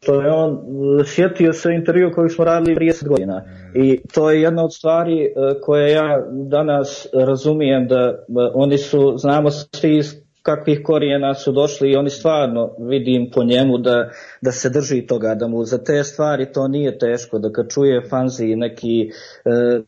[0.00, 0.58] što je on
[1.06, 3.44] sjetio se intervju koji smo radili prije 10 godina.
[3.74, 5.30] I to je jedna od stvari e,
[5.62, 8.24] koje ja danas razumijem da
[8.54, 10.02] oni su, znamo svi
[10.48, 15.34] kakvih korijena su došli i oni stvarno vidim po njemu da, da se drži toga,
[15.34, 19.10] da mu za te stvari to nije teško, da kad čuje fanzi neki,
[19.44, 19.80] e,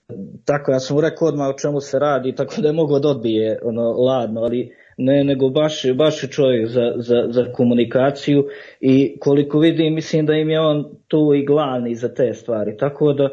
[0.44, 3.09] tako ja sam mu rekao odmah o čemu se radi, tako da je mogo da
[3.09, 8.44] odbije ono, ladno, ali ne, nego baš, baš je čovjek za, za, za komunikaciju
[8.81, 13.12] i koliko vidim mislim da im je on tu i glavni za te stvari, tako
[13.12, 13.29] da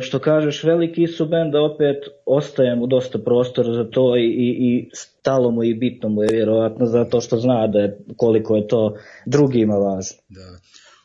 [0.00, 4.90] što kažeš, veliki su benda, opet ostaje mu dosta prostora za to i, i, i
[4.92, 8.96] stalo mu i bitno mu je vjerovatno zato što zna da je, koliko je to
[9.26, 10.16] drugima važno.
[10.28, 10.58] Da.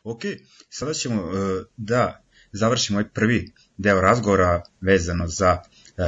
[0.03, 0.21] Ok,
[0.69, 1.31] sada ćemo uh,
[1.77, 6.05] da završimo ovaj prvi deo razgovora vezano za uh,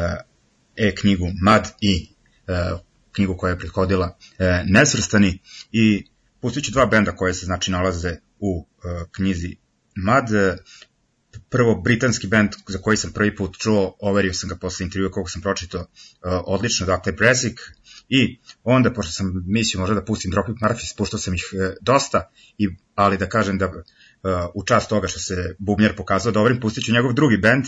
[0.75, 2.13] e-knjigu Mad i
[3.11, 4.17] knjigu koja je prethodila
[4.65, 5.39] Nesvrstani
[5.71, 6.05] i
[6.41, 8.67] pustit ću dva benda koje se znači nalaze u
[9.11, 9.55] knjizi
[9.95, 10.25] Mad,
[11.53, 15.29] prvo britanski band za koji sam prvi put čuo, overio sam ga posle intervjua koga
[15.29, 15.87] sam pročitao uh,
[16.45, 17.57] odlično, dakle Bresic
[18.09, 22.29] i onda, pošto sam mislio možda da pustim Dropkick Murphys, puštao sam ih uh, dosta,
[22.57, 23.73] i, ali da kažem da uh,
[24.53, 27.65] u čast toga što se Bubnjar pokazao dobrim, pustit ću njegov drugi band,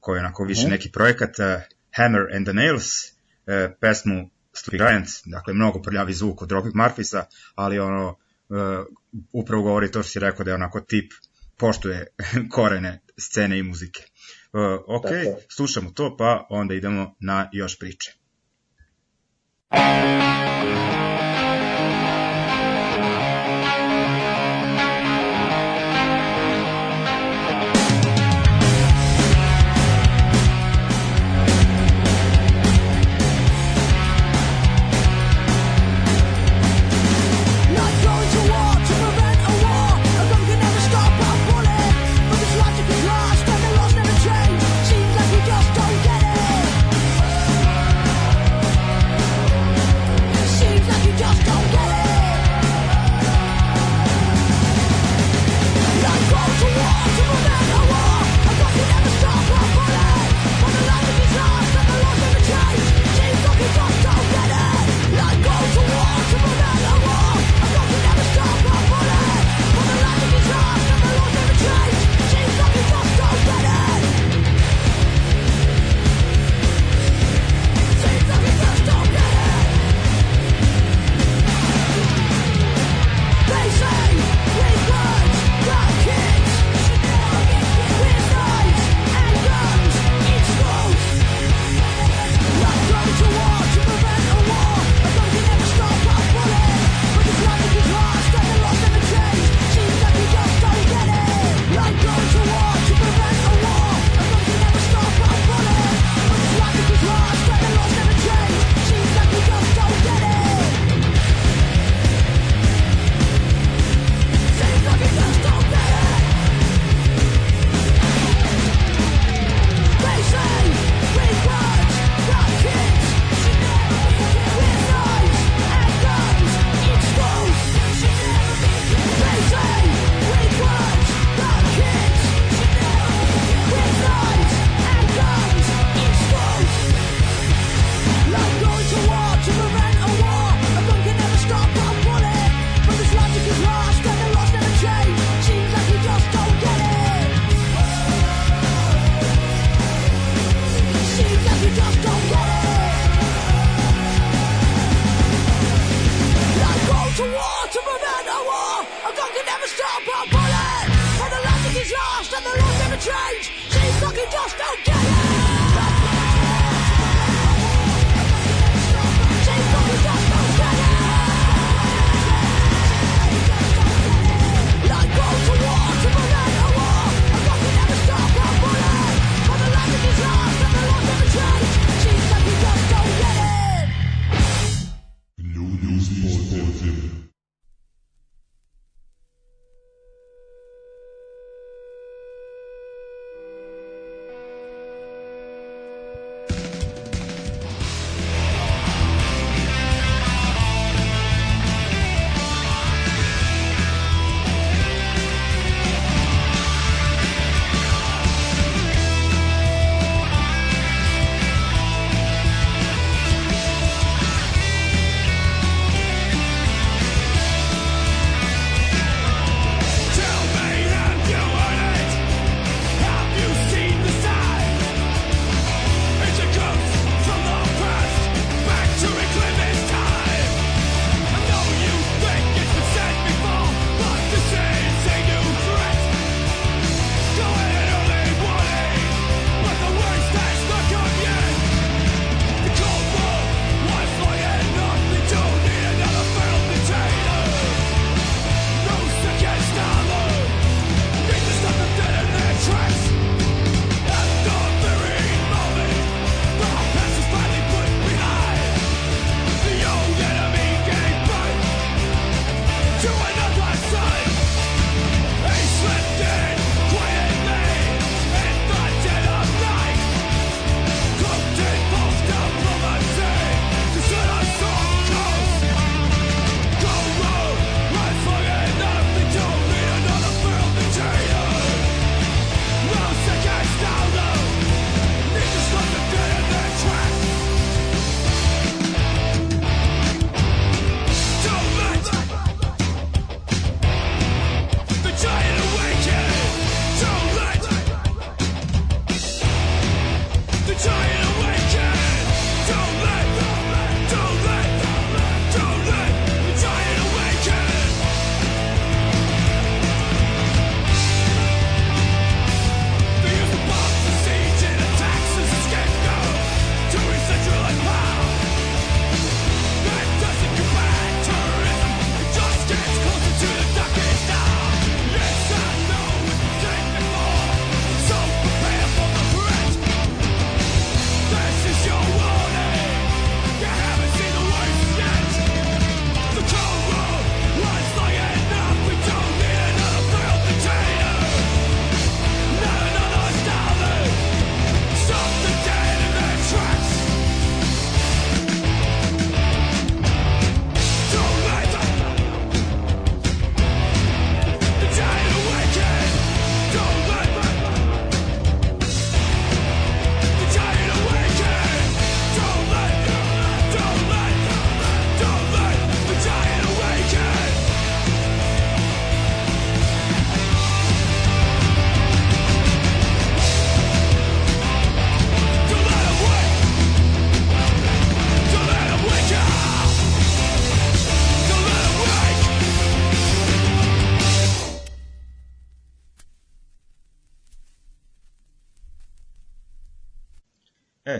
[0.00, 0.70] koji je onako više mm.
[0.70, 1.62] neki projekat, uh,
[1.96, 7.24] Hammer and the Nails, uh, pesmu Stupid Giants, dakle mnogo prljavi zvuk od Dropkick Murphysa,
[7.54, 8.56] ali ono, uh,
[9.32, 11.12] upravo govori to što si rekao da je onako tip
[11.56, 12.06] poštuje
[12.54, 14.02] korene scene i muzike.
[14.52, 15.40] Uh, ok, Tako.
[15.56, 18.12] slušamo to, pa onda idemo na još priče.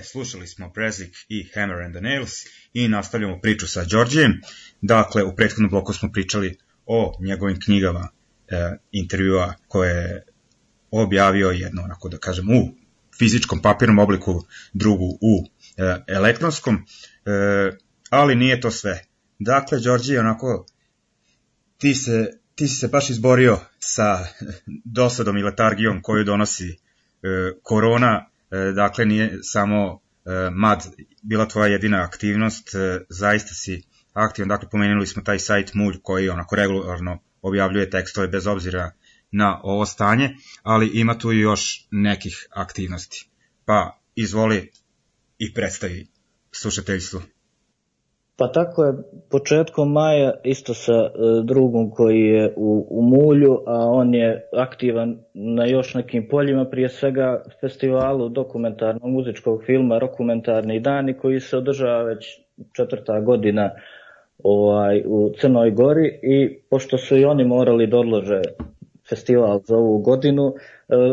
[0.02, 2.32] Slušali smo Brezik i Hammer and the Nails
[2.72, 4.40] i nastavljamo priču sa Đorđijem.
[4.80, 8.08] Dakle, u prethodnom bloku smo pričali o njegovim knjigama
[8.48, 10.24] e, intervjua koje je
[10.90, 12.74] objavio jedno, onako da kažem, u
[13.18, 15.44] fizičkom papirnom obliku, drugu u
[15.76, 16.80] e, elektronskom, e,
[18.10, 19.04] ali nije to sve.
[19.38, 20.66] Dakle, Đorđi, onako,
[21.78, 24.26] ti se, ti si se baš izborio sa
[24.98, 26.76] dosadom i letargijom koju donosi e,
[27.62, 28.35] korona, e,
[28.74, 30.82] dakle nije samo E, MAD
[31.22, 33.82] bila tvoja jedina aktivnost, e, zaista si
[34.12, 38.90] aktivan, dakle pomenuli smo taj sajt Mulj koji onako regularno objavljuje tekstove bez obzira
[39.30, 43.28] na ovo stanje, ali ima tu još nekih aktivnosti.
[43.64, 44.72] Pa izvoli
[45.38, 46.06] i predstavi
[46.52, 47.22] slušateljstvu.
[48.38, 48.94] Pa tako je,
[49.30, 51.10] početkom maja isto sa e,
[51.44, 56.88] drugom koji je u, u Mulju, a on je aktivan na još nekim poljima, prije
[56.88, 62.40] svega festivalu dokumentarnog muzičkog filma Rokumentarni dani koji se održava već
[62.72, 63.70] četvrta godina
[64.44, 66.20] ovaj, u Crnoj Gori.
[66.22, 68.40] I pošto su i oni morali da odlože
[69.08, 70.54] festival za ovu godinu,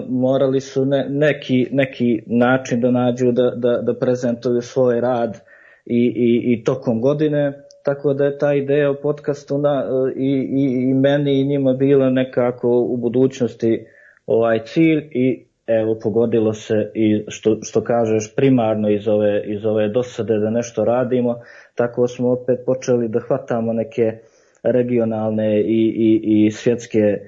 [0.09, 5.52] morali su ne, neki, neki način da nađu da, da, da prezentuju svoj rad
[5.85, 7.53] i, i, i tokom godine,
[7.85, 12.09] tako da je ta ideja o podcastu na, i, i, i meni i njima bila
[12.09, 13.85] nekako u budućnosti
[14.27, 19.89] ovaj cilj i evo pogodilo se i što, što kažeš primarno iz ove, iz ove
[19.89, 21.39] dosade da nešto radimo,
[21.75, 24.17] tako smo opet počeli da hvatamo neke
[24.63, 27.19] regionalne i, i, i svjetske e,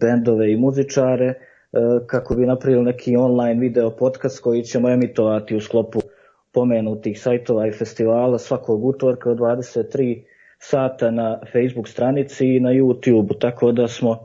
[0.00, 1.36] bendove i muzičare e,
[2.06, 6.00] kako bi napravili neki online video podcast koji ćemo emitovati u sklopu
[6.60, 10.22] pomenutih sajtova i festivala svakog utorka od 23
[10.58, 14.18] sata na Facebook stranici i na YouTube, tako da smo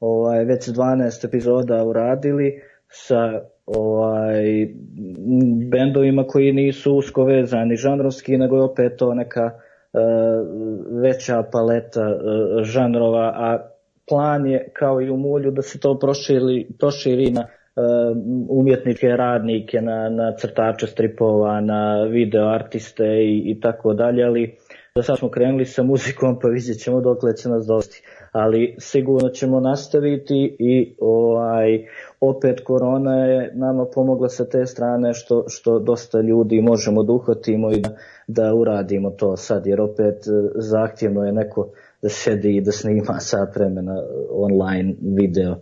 [0.00, 4.68] ovaj, već 12 epizoda uradili sa ovaj,
[5.70, 10.00] bendovima koji nisu usko vezani žanrovski, nego je opet to neka uh,
[11.02, 13.70] veća paleta uh, žanrova, a
[14.08, 17.46] plan je kao i u mulju da se to proširi, proširi na
[18.48, 24.56] umjetnike radnike, na, na crtače stripova, na video artiste i, i tako dalje, ali
[24.94, 28.02] da sad smo krenuli sa muzikom pa vidjet ćemo dokle će nas dosti
[28.38, 31.86] ali sigurno ćemo nastaviti i ovaj
[32.20, 37.72] opet korona je nama pomogla sa te strane što, što dosta ljudi možemo da uhvatimo
[37.72, 37.88] i da,
[38.26, 41.68] da uradimo to sad, jer opet e, zahtjevno je neko
[42.02, 45.56] da sedi i da snima sat vremena online video.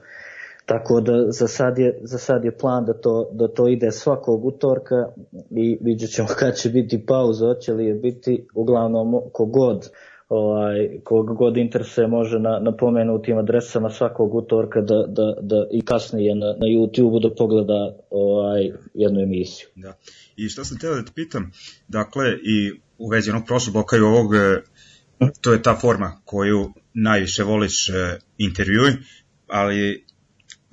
[0.66, 4.44] Tako da za sad je, za sad je plan da to, da to ide svakog
[4.44, 5.08] utorka
[5.50, 9.90] i vidjet ćemo kad će biti pauza, hoće li je biti uglavnom kogod
[10.28, 15.84] ovaj, koga god interesuje može na, na pomenutim adresama svakog utorka da, da, da i
[15.84, 19.68] kasnije na, na YouTube da pogleda ovaj, jednu emisiju.
[19.74, 19.96] Da.
[20.36, 21.52] I što sam teo da te pitam,
[21.88, 24.60] dakle, i u vezi onog prošlog bloka i ovog, e,
[25.40, 27.92] to je ta forma koju najviše voliš e,
[28.38, 28.92] intervjuj,
[29.46, 30.03] ali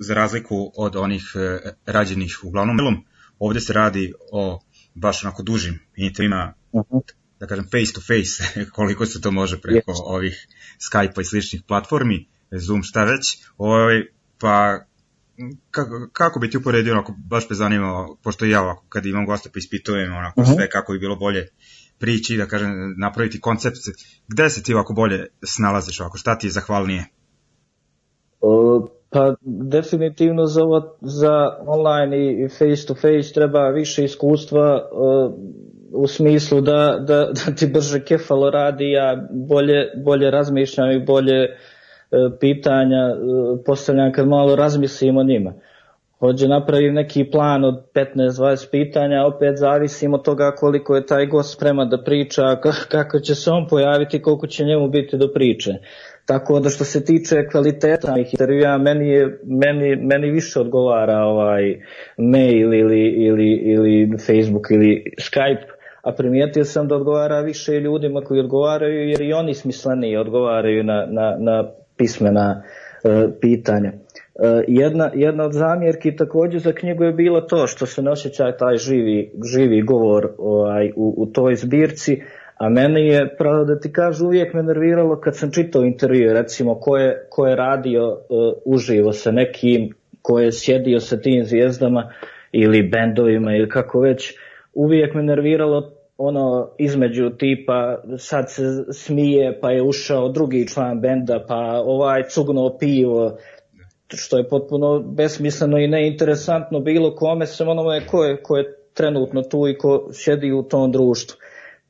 [0.02, 3.04] za razliku od onih e, rađenih uglavnom mailom,
[3.38, 4.60] ovde se radi o
[4.94, 9.60] baš onako dužim intervjima, uh -huh da kažem face to face, koliko se to može
[9.60, 10.02] preko yes.
[10.04, 10.46] ovih
[10.78, 14.02] Skype-a i sličnih platformi, Zoom šta već, ovaj,
[14.38, 14.84] pa
[15.70, 19.50] kako, kako bi ti uporedio, onako, baš me zanima, pošto ja ovako, kad imam goste
[19.52, 20.52] pa ispitujem onako uh mhm.
[20.52, 20.56] -huh.
[20.56, 21.48] sve kako bi bilo bolje
[21.98, 23.78] prići, da kažem, napraviti koncept,
[24.28, 27.04] gde se ti ovako bolje snalaziš ovako, šta ti je zahvalnije?
[28.40, 35.32] Uh, pa definitivno za, ovo, za online i face to face treba više iskustva uh,
[35.92, 41.42] u smislu da, da, da ti brže kefalo radi, ja bolje, bolje razmišljam i bolje
[41.42, 41.48] e,
[42.40, 43.14] pitanja e,
[43.66, 45.52] postavljam kad malo razmislim o njima.
[46.18, 51.54] Hođe napravi neki plan od 15-20 pitanja, opet zavisimo od toga koliko je taj gost
[51.54, 52.42] spreman da priča,
[52.88, 55.74] kako će se on pojaviti, koliko će njemu biti do priče.
[56.26, 61.80] Tako da što se tiče kvaliteta intervjua, meni, je, meni, meni više odgovara ovaj
[62.16, 65.66] mail ili, ili, ili Facebook ili Skype,
[66.02, 71.06] a primijetio sam da odgovara više ljudima koji odgovaraju jer i oni smisleniji odgovaraju na,
[71.10, 72.62] na, na pismena
[73.04, 73.92] e, pitanja.
[73.92, 78.56] E, jedna, jedna od zamjerki takođe za knjigu je bilo to što se ne osjeća
[78.56, 82.22] taj živi, živi govor ovaj, u, u toj zbirci,
[82.56, 86.74] a meni je, pravo da ti kažu, uvijek me nerviralo kad sam čitao intervju, recimo
[86.74, 88.18] ko je, ko je radio uh,
[88.64, 92.12] uživo sa nekim, ko je sjedio sa tim zvijezdama
[92.52, 94.34] ili bendovima ili kako već,
[94.74, 101.44] uvijek me nerviralo ono između tipa sad se smije pa je ušao drugi član benda
[101.48, 103.36] pa ovaj cugno pivo
[104.08, 109.42] što je potpuno besmisleno i neinteresantno bilo kome sem onome ko je, ko je trenutno
[109.42, 111.36] tu i ko sjedi u tom društvu.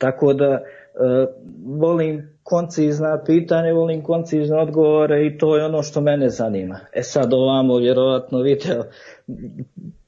[0.03, 0.61] Tako da e,
[1.67, 6.81] volim koncizna pitanja, volim koncizne odgovore i to je ono što mene zanima.
[6.93, 8.83] E sad ovamo vjerovatno video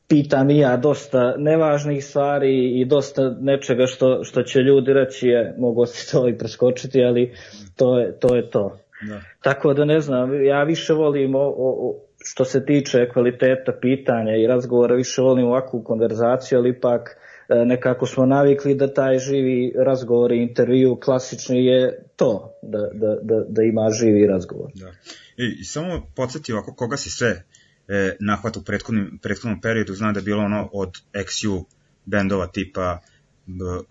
[0.08, 5.54] pitam i ja dosta nevažnih stvari i dosta nečega što, što će ljudi reći je,
[5.58, 7.32] mogu se to i preskočiti, ali
[7.76, 8.34] to je to.
[8.34, 8.78] Je to.
[9.08, 9.20] Da.
[9.42, 14.46] Tako da ne znam, ja više volim o, o, što se tiče kvaliteta pitanja i
[14.46, 17.16] razgovora, više volim ovakvu konverzaciju, ali ipak
[17.48, 23.44] nekako smo navikli da taj živi razgovor i intervju klasični je to, da, da, da,
[23.48, 24.70] da ima živi razgovor.
[24.74, 24.92] Da.
[25.36, 27.44] I, i samo podsjeti ovako koga si sve
[27.88, 31.64] e, nahvat u prethodnom, prethodnom periodu, znam da je bilo ono od XU
[32.04, 32.98] bendova tipa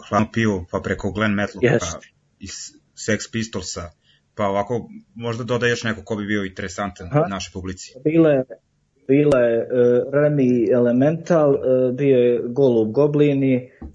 [0.09, 1.79] Hladno pivo, pa preko Glenn Matlock, yes.
[1.79, 1.99] pa
[2.39, 2.51] iz
[2.95, 3.91] Sex Pistolsa,
[4.35, 7.25] pa ovako možda doda još neko ko bi bio interesantan Aha.
[7.29, 7.93] našoj publici.
[8.03, 8.43] Bile,
[9.07, 13.89] bile uh, Remy Elemental, uh, bio je Golub Goblini, uh,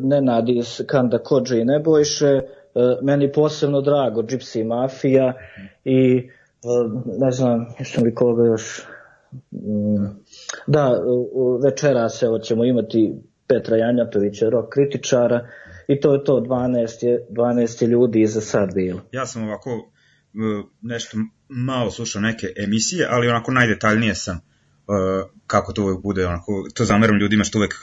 [0.00, 5.32] Nenad iz Kanda Kođe i Nebojše, uh, meni posebno drago Gypsy Mafija
[5.84, 6.28] i
[7.18, 8.86] ne znam, jesam li koga još...
[9.50, 10.06] Mm,
[10.66, 11.00] da,
[11.64, 13.14] večeras evo ćemo imati
[13.46, 15.46] Petra Janjatovića, rok kritičara,
[15.88, 19.00] i to je to, 12 je, 12 je ljudi za sad bilo.
[19.12, 19.70] Ja sam ovako
[20.82, 21.18] nešto
[21.48, 24.40] malo slušao neke emisije, ali onako najdetaljnije sam
[25.46, 27.74] kako to uvek bude, onako, to zameram ljudima što uvek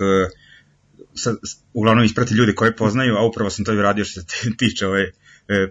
[1.16, 1.36] sad,
[1.74, 4.28] uglavnom isprati ljudi koje poznaju, a upravo sam to i radio što se
[4.60, 5.12] tiče ove,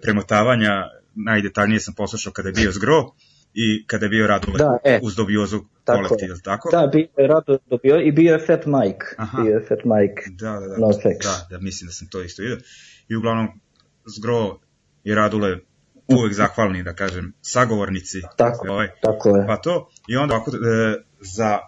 [0.03, 0.71] premotavanja,
[1.15, 3.13] najdetaljnije sam poslušao kada je bio Zgro
[3.55, 6.69] i kada je bio Radule da, e, uz Dobiozu kolektiv, tako?
[6.71, 9.07] Da, bio je Rado Dobio i bio je Fat Mike.
[9.17, 9.43] Aha.
[9.43, 10.23] Bio je Fat Mike.
[10.31, 10.77] Da, da, da.
[10.79, 10.89] No
[11.23, 12.59] da, da, mislim da sam to isto vidio.
[13.09, 13.49] I uglavnom
[14.07, 14.59] Zgro
[15.05, 15.59] i Radule
[16.09, 18.23] uvek zahvalni, da kažem, sagovornici.
[18.37, 19.47] Tako, ovaj, tako je.
[19.47, 21.59] Pa to, i onda ovako, e, za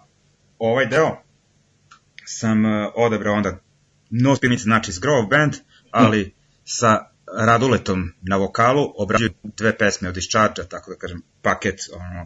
[0.59, 1.17] ovaj deo
[2.25, 3.57] sam e, odabrao onda
[4.09, 5.53] No Spirnice, znači Zgrove Band,
[5.91, 6.33] ali
[6.63, 7.05] sa
[7.39, 12.25] Raduletom na vokalu obrađuju dve pesme od Discharge, tako da kažem, paket ono,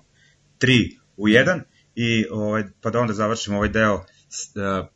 [0.58, 1.62] tri u jedan,
[1.96, 4.88] i ovaj, pa da onda završimo ovaj deo s, uh,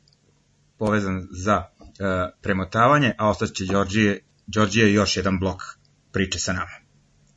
[0.77, 1.95] povezan za uh,
[2.41, 5.61] premotavanje, a ostaće Đorđije, Đorđije još jedan blok
[6.11, 6.88] priče sa nama.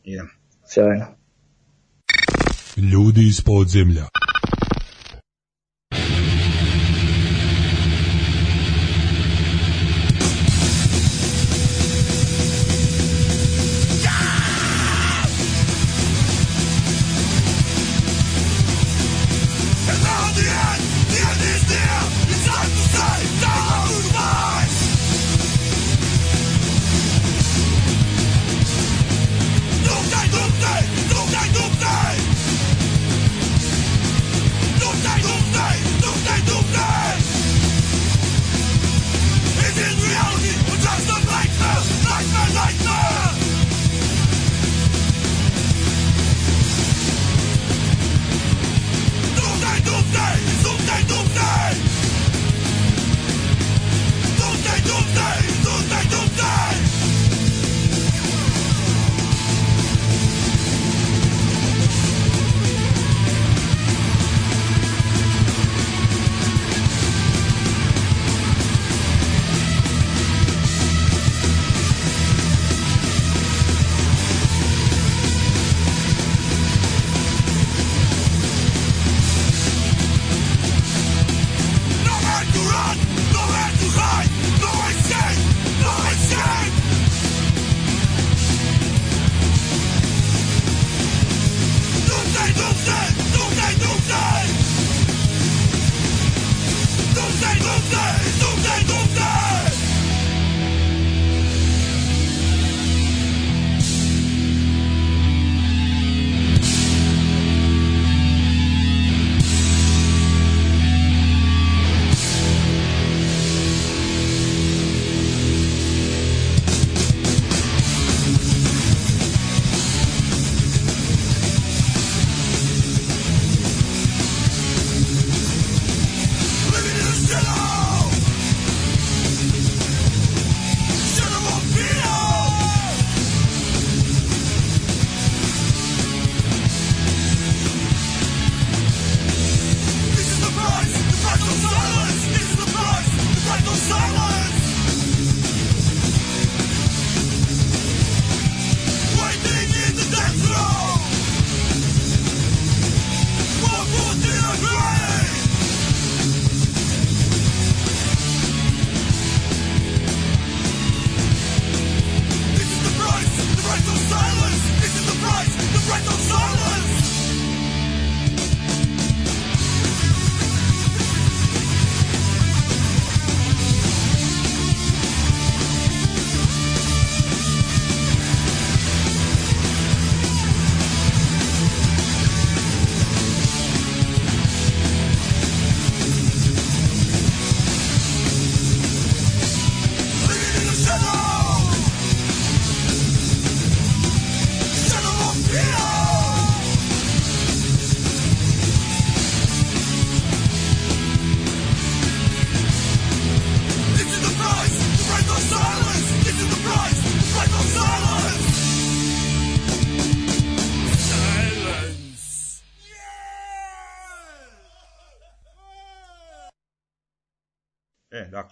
[0.05, 0.29] Idemo.
[0.67, 1.07] Sjajno.
[2.77, 4.12] Ljudi iz podzemlja.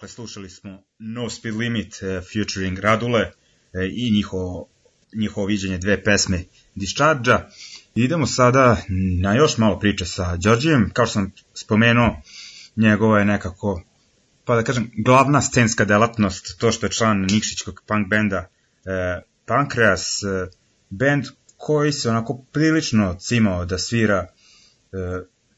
[0.07, 3.31] Slušali smo No Speed Limit uh, featuring Radule uh,
[3.93, 4.67] i njihovo
[5.15, 6.43] njihovo viđenje dve pesme
[6.75, 7.49] Discharge-a.
[7.95, 8.77] Idemo sada
[9.21, 10.89] na još malo priče sa Đorđijem.
[10.93, 12.21] Kao što sam spomenuo,
[12.75, 13.83] njegova je nekako,
[14.45, 18.37] pa da kažem, glavna scenska delatnost, to što je član Nikšićkog punk benda
[18.85, 20.47] e, Pankreas, e,
[20.89, 21.25] band
[21.57, 24.27] koji se onako prilično cimao da svira
[24.91, 24.97] e,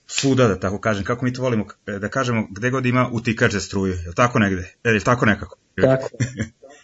[0.07, 3.51] svuda, da tako kažem, kako mi to volimo e, da kažemo, gde god ima utikač
[3.51, 4.61] za struju, je li tako negde?
[4.83, 5.57] E, je li tako nekako?
[5.81, 6.09] Tako,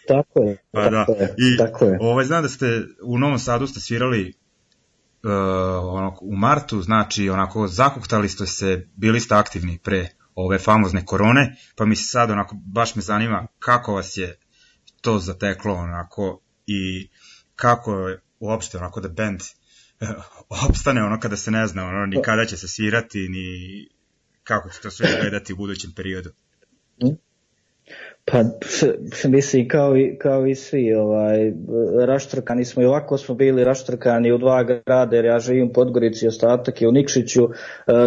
[0.08, 0.58] tako je.
[0.72, 1.98] Pa da, tako je, i tako je.
[2.02, 4.34] ovaj, znam da ste u Novom Sadu ste svirali
[5.24, 5.32] uh,
[5.84, 11.56] onako, u martu, znači onako zakuktali ste se, bili ste aktivni pre ove famozne korone,
[11.76, 14.38] pa mi se sad onako baš me zanima kako vas je
[15.02, 17.10] to zateklo onako i
[17.56, 19.40] kako je uopšte onako da band
[20.70, 23.88] opstane ono kada se ne zna ono ni kada će se svirati ni
[24.44, 26.30] kako će to sve gledati u budućem periodu.
[28.26, 28.44] Pa,
[29.30, 31.52] mislim, kao i, kao i svi, ovaj,
[32.06, 36.28] raštrkani smo i ovako smo bili raštrkani u dva grada, jer ja živim u Podgorici,
[36.28, 37.50] ostatak je u Nikšiću,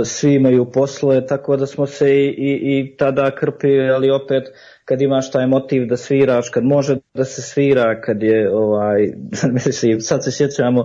[0.04, 4.42] svi imaju posle, tako da smo se i, i, i tada krpili, ali opet
[4.84, 9.12] kad imaš taj motiv da sviraš, kad može da se svira, kad je, ovaj,
[9.66, 10.84] mislim, sad se sjećamo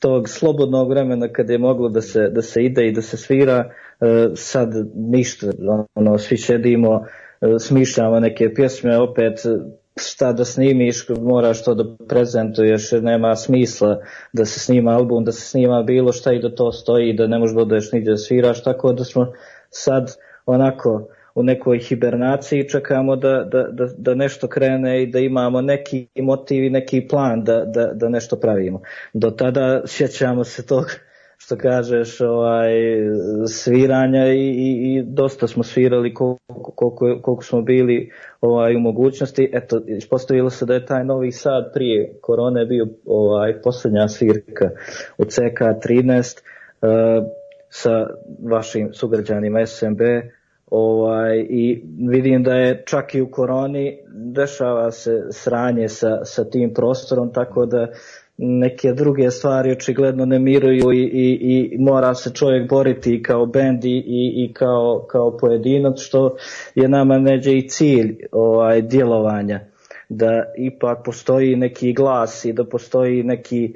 [0.00, 3.70] tog slobodnog vremena kad je moglo da se, da se ide i da se svira,
[4.34, 5.46] sad ništa,
[5.94, 7.04] ono, svi šedimo,
[7.58, 9.38] smišljamo neke pjesme, opet
[9.96, 13.98] šta da snimiš, moraš to da prezentuješ, nema smisla
[14.32, 17.38] da se snima album, da se snima bilo šta i da to stoji, da ne
[17.38, 19.32] možeš da odeš nigde da sviraš, tako da smo
[19.70, 25.60] sad onako u nekoj hibernaciji čekamo da, da, da, da nešto krene i da imamo
[25.60, 28.80] neki motiv i neki plan da, da, da nešto pravimo.
[29.12, 30.84] Do tada sjećamo se tog
[31.42, 32.72] što kažeš, ovaj,
[33.46, 38.10] sviranja i, i, i dosta smo svirali koliko, koliko, koliko smo bili
[38.40, 39.50] ovaj, u mogućnosti.
[39.52, 44.70] Eto, ispostavilo se da je taj Novi Sad prije korone bio ovaj, poslednja svirka
[45.18, 46.42] u CK13
[46.82, 46.88] uh,
[47.68, 48.06] sa
[48.50, 50.00] vašim sugrađanima SMB
[50.70, 56.74] ovaj, i vidim da je čak i u koroni dešava se sranje sa, sa tim
[56.74, 57.86] prostorom, tako da
[58.36, 63.84] neke druge stvari očigledno ne miruju i, i, i mora se čovjek boriti kao bend
[63.84, 66.36] i, i kao, kao pojedinac, što
[66.74, 69.60] je nama neđe i cilj ovaj, djelovanja.
[70.08, 73.74] Da ipak postoji neki glas i da postoji neki,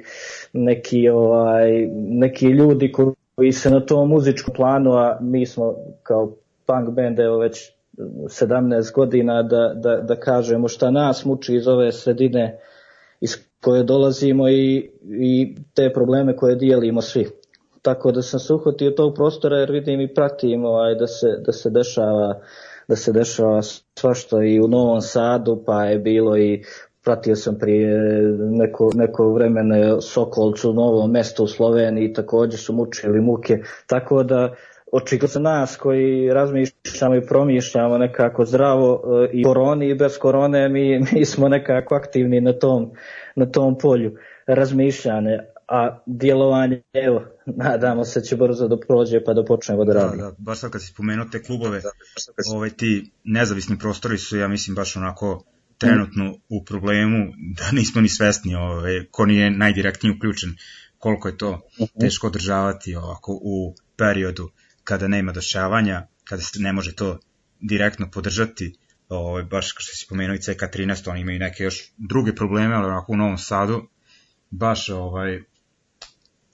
[0.53, 2.91] neki, ovaj, neki ljudi
[3.35, 6.31] koji se na tom muzičkom planu, a mi smo kao
[6.65, 11.91] punk band evo već 17 godina da, da, da kažemo šta nas muči iz ove
[11.91, 12.59] sredine
[13.21, 17.27] iz koje dolazimo i, i te probleme koje dijelimo svi.
[17.81, 21.51] Tako da sam se uhvatio tog prostora jer vidim i pratim ovaj, da, se, da
[21.51, 22.41] se dešava
[22.87, 23.61] da se dešava
[23.99, 26.63] svašta i u Novom Sadu, pa je bilo i
[27.03, 27.97] pratio sam prije
[28.37, 33.57] neko, neko vremena Sokolcu, novo mesto u Sloveniji, takođe su mučili muke,
[33.87, 34.55] tako da
[34.91, 40.69] očigledno za nas koji razmišljamo i promišljamo nekako zdravo e, i koroni i bez korone
[40.69, 42.91] mi, mi smo nekako aktivni na tom,
[43.35, 44.17] na tom polju
[44.47, 47.23] razmišljane, a djelovanje, evo,
[47.63, 50.23] nadamo se će brzo da prođe pa da počnemo da radimo.
[50.23, 51.89] Da, da, baš sad kad si spomenuo te klubove, da,
[52.53, 55.43] ovaj, ti nezavisni prostori su, ja mislim, baš onako
[55.77, 57.17] trenutno u problemu
[57.57, 60.49] da nismo ni svesni ovaj, ko nije najdirektnije uključen
[60.97, 61.99] koliko je to mhm.
[61.99, 64.49] teško održavati ovako u periodu
[64.85, 67.19] kada nema dešavanja, kada se ne može to
[67.59, 68.75] direktno podržati,
[69.09, 72.85] ovaj, baš kao što si pomenuo i CK13, oni imaju neke još druge probleme, ali
[72.85, 73.89] onako u Novom Sadu,
[74.49, 75.41] baš ovaj,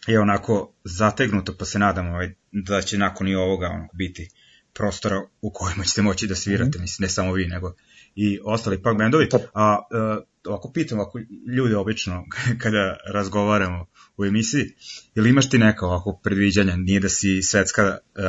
[0.08, 4.30] je onako zategnuto, pa se nadam ovaj, da će nakon i ovoga onako, biti
[4.74, 6.82] prostora u kojima ćete moći da svirate, mm.
[6.82, 7.76] mislim, ne samo vi, nego
[8.16, 9.28] i ostali punk bendovi.
[9.54, 11.20] A uh, ako pitam, ako
[11.58, 12.26] ljudi obično
[12.64, 13.86] kada razgovaramo
[14.18, 14.76] u emisiji,
[15.16, 18.24] ili imaš ti neka ovako predviđanja, nije da si svetska uh,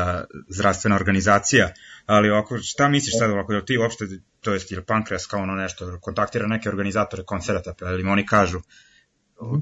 [0.49, 1.73] zdravstvena organizacija,
[2.07, 4.05] ali ovako, šta misliš sad ovako, da ti uopšte,
[4.41, 8.61] to jest, ili Pankreas kao ono nešto, kontaktira neke organizatore koncerta, pa ili oni kažu,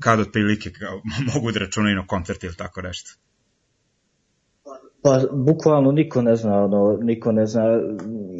[0.00, 1.02] kad otprilike kao,
[1.34, 3.10] mogu da računaju na koncert ili tako nešto?
[5.02, 7.62] Pa, bukvalno niko ne zna, ono, niko ne zna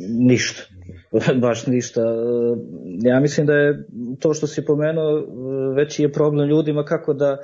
[0.09, 0.63] ništa.
[1.43, 2.01] baš ništa.
[3.03, 3.87] Ja mislim da je
[4.21, 5.27] to što si pomenuo
[5.77, 7.39] veći je problem ljudima kako da e,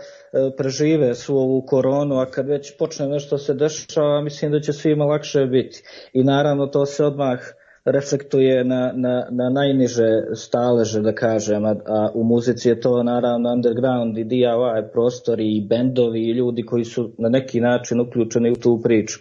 [0.56, 5.04] prežive svu ovu koronu, a kad već počne nešto se dešava, mislim da će svima
[5.04, 5.82] lakše biti.
[6.12, 7.38] I naravno to se odmah
[7.84, 13.52] reflektuje na, na, na najniže staleže, da kažem, a, a u muzici je to naravno
[13.52, 18.54] underground i DIY prostori i bendovi i ljudi koji su na neki način uključeni u
[18.54, 19.18] tu priču.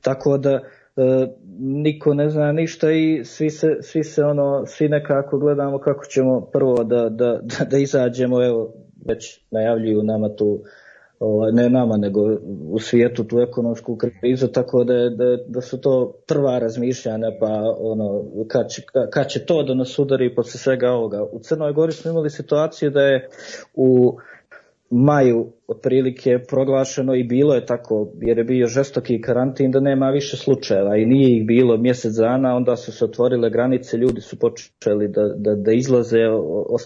[0.00, 0.62] Tako da e,
[1.58, 6.40] niko ne zna ništa i svi se, svi se ono, svi nekako gledamo kako ćemo
[6.40, 8.72] prvo da, da, da, da izađemo, evo,
[9.06, 10.62] već najavljuju nama tu
[11.18, 12.20] ovaj, ne nama, nego
[12.70, 18.24] u svijetu tu ekonomsku krizu, tako da, da, da su to prva razmišljanja, pa ono,
[18.48, 21.22] kad će, kad će to da nas udari posle svega ovoga.
[21.22, 23.28] U Crnoj Gori smo imali situaciju da je
[23.74, 24.16] u
[24.96, 30.36] maju otprilike proglašeno i bilo je tako, jer je bio žestoki karantin da nema više
[30.36, 35.08] slučajeva i nije ih bilo mjesec dana, onda su se otvorile granice, ljudi su počeli
[35.08, 36.18] da, da, da izlaze,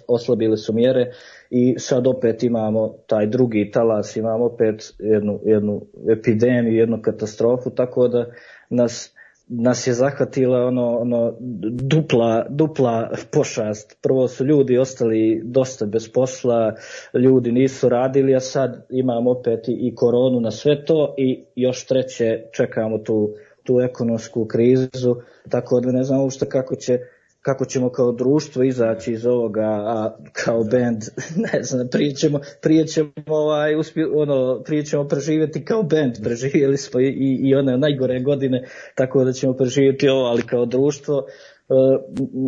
[0.09, 1.11] oslabile su mjere
[1.51, 5.81] i sad opet imamo taj drugi talas, imamo opet jednu, jednu
[6.19, 8.27] epidemiju, jednu katastrofu, tako da
[8.71, 9.15] nas
[9.49, 11.37] nas je zahvatila ono, ono
[11.71, 13.99] dupla, dupla pošast.
[14.03, 16.75] Prvo su ljudi ostali dosta bez posla,
[17.15, 22.43] ljudi nisu radili, a sad imamo opet i koronu na sve to i još treće
[22.53, 25.17] čekamo tu, tu ekonomsku krizu,
[25.49, 26.99] tako da ne znam uopšte kako će
[27.41, 31.03] kako ćemo kao društvo izaći iz ovoga, a kao band,
[31.53, 36.77] ne znam, prije ćemo, prije ćemo, ovaj, uspje, ono, prije ćemo preživjeti kao band, preživjeli
[36.77, 38.65] smo i, i, one najgore godine,
[38.95, 42.01] tako da ćemo preživjeti ovo, ali kao društvo, uh,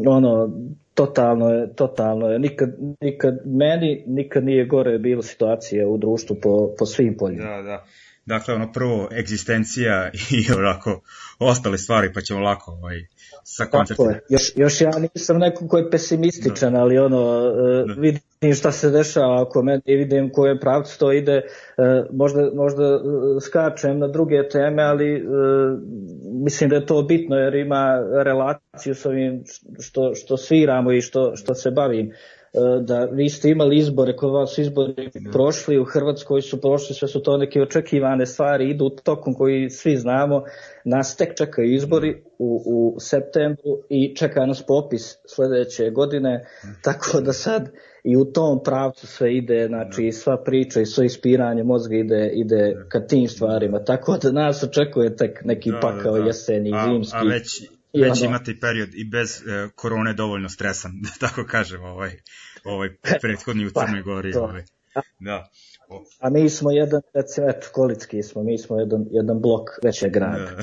[0.07, 0.53] ono,
[0.95, 2.69] totalno je, totalno je, nikad,
[3.01, 7.57] nikad, meni nikad nije gore bilo situacija u društvu po, po svim poljima.
[7.57, 7.85] Da, da.
[8.27, 11.01] Dakle, ono prvo, egzistencija i onako
[11.39, 13.07] ostale stvari, pa ćemo lako ovaj,
[13.45, 14.15] sa koncertima.
[14.29, 16.81] Još, još ja nisam neko ko je pesimističan, da.
[16.81, 18.01] ali ono, e, da.
[18.01, 21.43] vidim šta se dešava oko mene i vidim koje pravcu to ide, e,
[22.13, 22.99] možda, možda e,
[23.41, 25.25] skačem na druge teme, ali
[26.45, 29.45] mislim da je to bitno jer ima relaciju s ovim
[29.81, 32.13] što, što sviramo i što, što se bavim
[32.83, 37.23] da vi ste imali izbore, kod vas izbori prošli, u Hrvatskoj su prošli, sve su
[37.23, 40.43] to neke očekivane stvari, idu tokom koji svi znamo,
[40.85, 46.45] nas tek čekaju izbori u, u septembru i čeka nas popis sledeće godine,
[46.83, 47.69] tako da sad
[48.05, 52.77] i u tom pravcu sve ide, znači sva priča i sve ispiranje mozga ide, ide
[52.89, 56.25] ka tim stvarima, tako da nas očekuje tek neki da, pakao da,
[56.71, 56.85] da.
[56.87, 57.17] zimski.
[57.17, 61.45] A, a već već ono, imate period i bez e, korone dovoljno stresan, da tako
[61.45, 62.21] kažem, ovaj,
[62.65, 62.89] ovaj
[63.21, 64.33] prethodni u pa, Crnoj Gori.
[64.33, 64.43] To.
[64.43, 64.65] Ovaj.
[65.21, 65.51] Da.
[65.89, 66.05] O.
[66.21, 70.39] A mi smo jedan, recimo, eto, Kolicki smo, mi smo jedan, jedan blok većeg grada.
[70.39, 70.63] Da.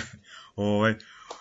[0.55, 0.91] ovaj,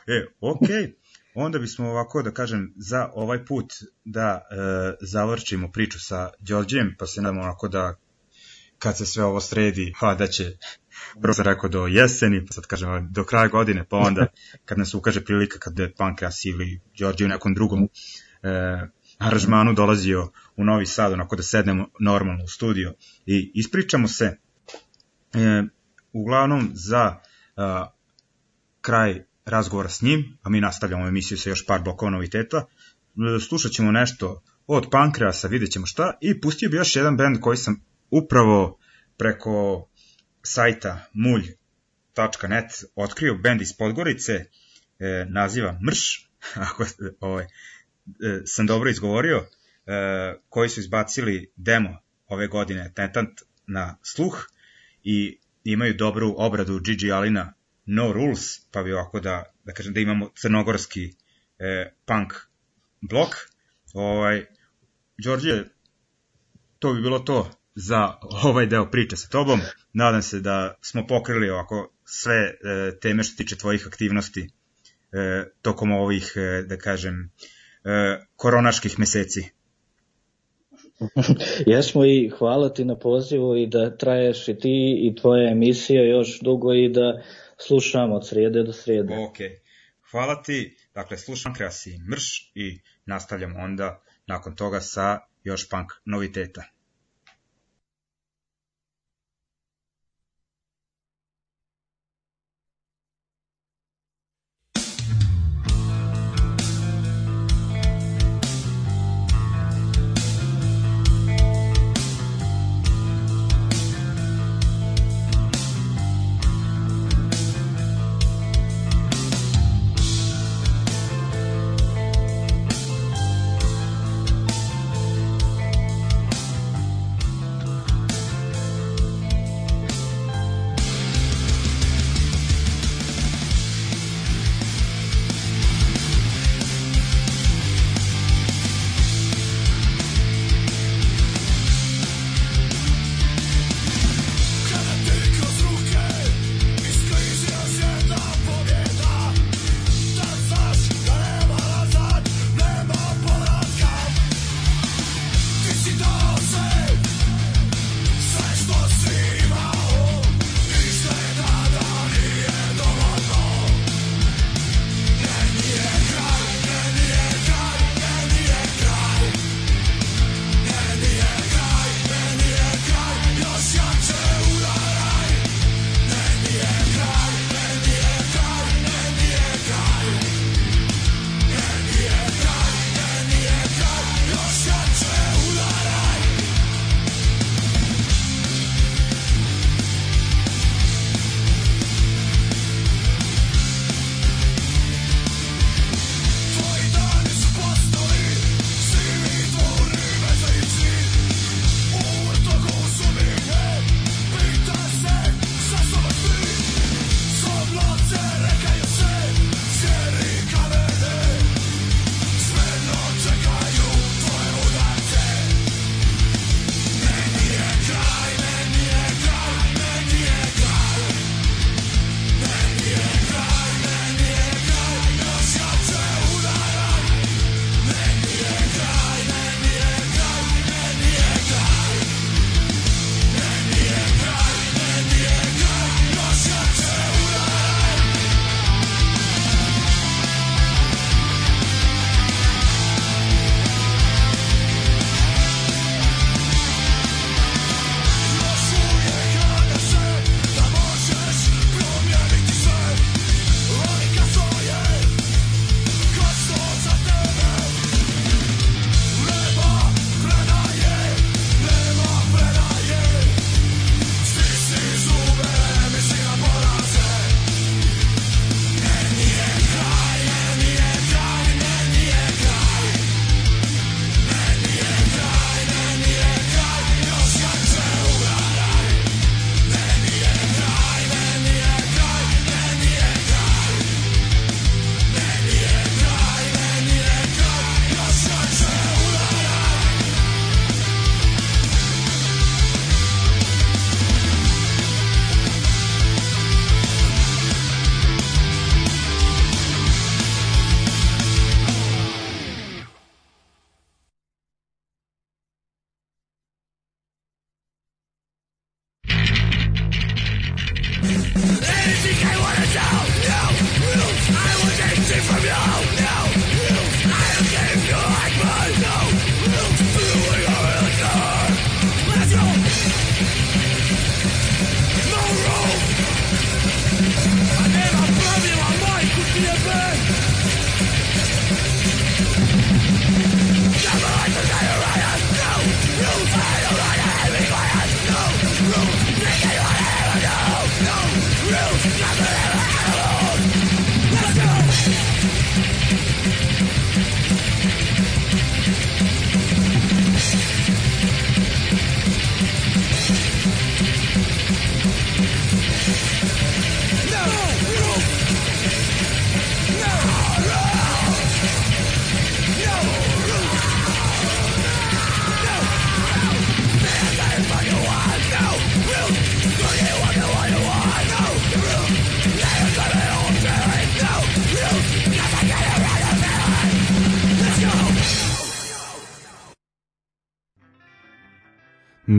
[0.07, 0.76] e, okej.
[0.76, 0.93] Okay.
[1.39, 3.72] Onda bismo ovako, da kažem, za ovaj put
[4.05, 4.57] da e,
[5.01, 7.95] završimo priču sa Đorđem, pa se nadamo onako da
[8.79, 10.57] kad se sve ovo sredi, ha, da će
[11.22, 14.27] prvo sam rekao do jeseni, pa sad kažem do kraja godine, pa onda
[14.64, 17.89] kad nas ukaže prilika kad je Pankras ili Đorđe u nekom drugom e,
[19.18, 22.95] aranžmanu dolazio u Novi Sad, onako da sednemo normalno u studio
[23.27, 24.24] i ispričamo se.
[25.35, 25.62] E,
[26.12, 27.61] uglavnom za e,
[28.81, 33.72] kraj razgovora s njim, a mi nastavljamo emisiju sa još par blokova noviteta, e, slušat
[33.72, 37.85] ćemo nešto od Pankreasa, vidjet ćemo šta, i pustio bi još jedan band koji sam
[38.11, 38.79] upravo
[39.17, 39.89] preko
[40.43, 44.33] sajta mulj.net otkrio bend iz Podgorice,
[44.99, 46.31] e, naziva Mrš,
[46.69, 46.85] ako
[47.21, 47.49] ovaj, e,
[48.45, 54.47] sam dobro izgovorio, e, koji su izbacili demo ove godine Tentant na sluh
[55.03, 57.53] i imaju dobru obradu Gigi Alina
[57.87, 61.15] No Rules, pa bi ovako da, da kažem da imamo crnogorski
[61.59, 62.33] e, punk
[63.01, 63.35] blok.
[63.95, 64.47] Ovaj,
[65.19, 65.65] Đorđe,
[66.79, 68.12] to bi bilo to za
[68.45, 69.61] ovaj deo priče sa tobom.
[69.93, 72.55] Nadam se da smo pokrili ovako sve e,
[73.01, 77.31] teme što tiče tvojih aktivnosti e, tokom ovih, e, da kažem,
[77.85, 79.51] e, koronaških meseci.
[81.72, 86.41] Jesmo i hvala ti na pozivu i da traješ i ti i tvoja emisija još
[86.41, 87.22] dugo i da
[87.59, 89.14] slušamo od srijede do srijede.
[89.14, 89.37] Ok,
[90.11, 90.77] hvala ti.
[90.95, 96.76] Dakle, slušam Krasi Mrš i nastavljamo onda nakon toga sa još punk noviteta.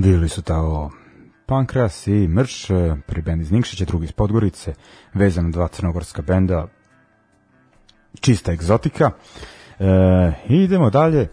[0.01, 0.91] Bili su tao
[1.45, 2.67] Pankras i Mrš,
[3.07, 4.73] pri bend iz Nikšića, drugi iz Podgorice,
[5.13, 6.67] vezano dva crnogorska benda,
[8.19, 9.11] čista egzotika.
[9.79, 9.85] E,
[10.49, 11.27] idemo dalje.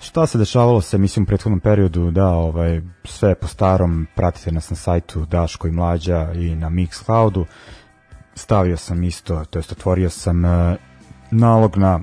[0.00, 4.70] Šta se dešavalo se, mislim, u prethodnom periodu, da, ovaj, sve po starom, pratite nas
[4.70, 7.44] na sajtu Daško i Mlađa i na Mixcloudu.
[8.34, 10.76] Stavio sam isto, to jest otvorio sam e,
[11.30, 12.00] nalog na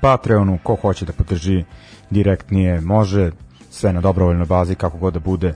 [0.00, 1.64] Patreonu, ko hoće da podrži
[2.10, 3.30] direktnije, može,
[3.78, 5.48] sve na dobrovoljnoj bazi, kako god da bude.
[5.48, 5.54] E,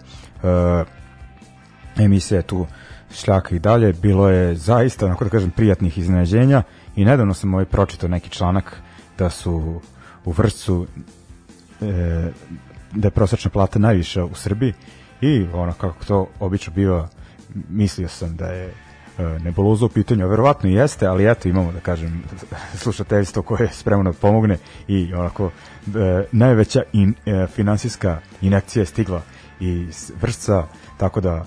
[1.96, 2.66] emisija tu
[3.14, 3.92] šljaka i dalje.
[3.92, 6.62] Bilo je zaista, onako da kažem, prijatnih iznenađenja
[6.96, 8.76] i nedavno sam ovaj pročitao neki članak
[9.18, 9.80] da su
[10.24, 10.86] u vrstu
[11.80, 12.30] e,
[12.92, 14.72] da je prosečna plata najviša u Srbiji
[15.20, 17.08] i ono kako to obično biva
[17.68, 18.72] mislio sam da je
[19.18, 22.22] nebuloza u pitanju, verovatno jeste, ali eto imamo da kažem
[22.74, 24.58] slušateljstvo koje je spremno da pomogne
[24.88, 29.22] i onako e, najveća in, e, finansijska inekcija je stigla
[29.60, 30.64] iz vršca,
[30.96, 31.44] tako da e,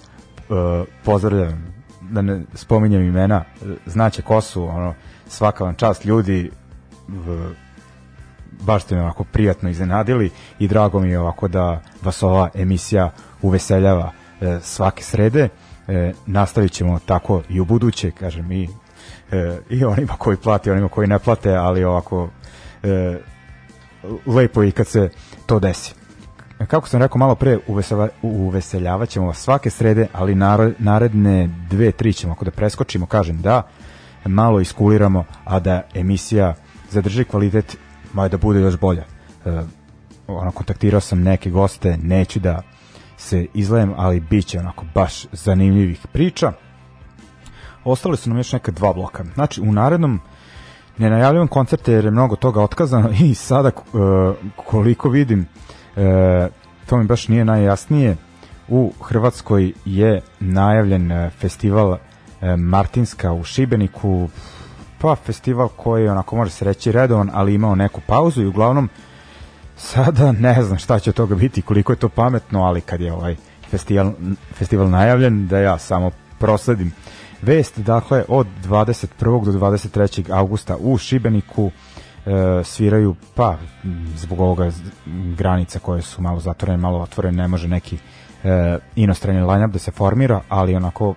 [1.04, 3.44] pozdravljam da ne spominjem imena,
[3.86, 4.94] znaće ko su, ono,
[5.28, 6.52] svaka vam čast ljudi,
[7.08, 7.54] v,
[8.62, 13.12] baš ste me ovako prijatno iznenadili i drago mi je ovako da vas ova emisija
[13.42, 14.12] uveseljava
[14.42, 15.50] e, svake srede.
[15.88, 18.70] E, nastavit ćemo tako i u buduće, kažem, i,
[19.32, 22.30] e, i onima koji plate, onima koji ne plate, ali ovako
[22.84, 23.18] e,
[24.26, 25.10] lepo i kad se
[25.46, 25.94] to desi.
[26.68, 27.60] Kako sam rekao malo pre,
[28.22, 30.36] uveseljava ćemo vas svake srede, ali
[30.80, 33.62] naredne dve, tri ćemo, ako da preskočimo, kažem da,
[34.26, 36.54] malo iskuliramo, a da emisija
[36.90, 37.78] zadrži kvalitet
[38.14, 39.04] maj da bude još bolja.
[39.46, 39.62] E,
[40.28, 42.62] ono, kontaktirao sam neke goste, neću da
[43.26, 46.52] se izlajem, ali bit će onako baš zanimljivih priča.
[47.84, 49.24] Ostali su nam još neka dva bloka.
[49.34, 50.20] Znači, u narednom
[50.98, 53.74] ne najavljujem koncerte jer je mnogo toga otkazano i sada e,
[54.56, 55.48] koliko vidim
[55.96, 56.48] e,
[56.86, 58.18] to mi baš nije najjasnije
[58.68, 61.98] u Hrvatskoj je najavljen e, festival
[62.58, 64.30] Martinska u Šibeniku
[65.02, 68.90] pa festival koji onako može se reći redovan, ali imao neku pauzu i uglavnom
[69.86, 73.36] sada ne znam šta će toga biti, koliko je to pametno, ali kad je ovaj
[73.70, 74.12] festival,
[74.54, 76.94] festival najavljen, da ja samo prosledim
[77.42, 79.46] vest, dakle od 21.
[79.46, 80.32] do 23.
[80.32, 81.72] augusta u Šibeniku
[82.26, 83.58] e, sviraju, pa
[84.16, 84.72] zbog ovoga
[85.38, 87.98] granica koje su malo zatvorene, malo otvorene, ne može neki
[88.44, 91.16] e, inostrani line-up da se formira, ali onako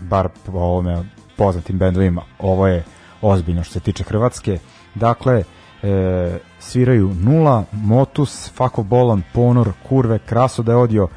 [0.00, 1.04] bar po ovome
[1.36, 2.84] poznatim bendovima, ovo je
[3.20, 4.58] ozbiljno što se tiče Hrvatske.
[4.94, 5.44] Dakle,
[5.82, 11.08] e, sviraju Nula, Motus, Fako Bolon, Ponor, Kurve, Kraso da je odio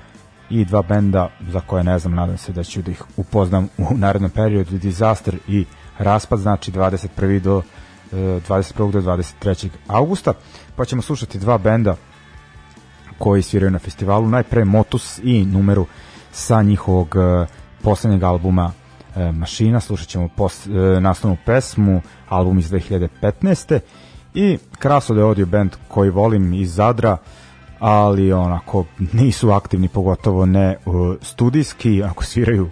[0.49, 3.85] i dva benda za koje ne znam, nadam se da ću da ih upoznam u
[3.97, 5.65] narednom periodu, Disaster i
[5.97, 7.39] Raspad, znači 21.
[7.39, 7.61] do
[8.11, 8.91] e, 21.
[8.91, 9.69] do 23.
[9.87, 10.33] augusta,
[10.75, 11.95] pa ćemo slušati dva benda
[13.17, 15.85] koji sviraju na festivalu, najpre Motus i numeru
[16.31, 17.45] sa njihovog e,
[17.81, 18.71] poslednjeg albuma
[19.15, 23.79] e, Mašina, slušat ćemo pos, e, naslovnu pesmu, album iz 2015.
[24.35, 27.17] I Kraso da je audio band koji volim iz Zadra,
[27.79, 32.69] ali onako nisu aktivni, pogotovo ne uh, studijski, ako sviraju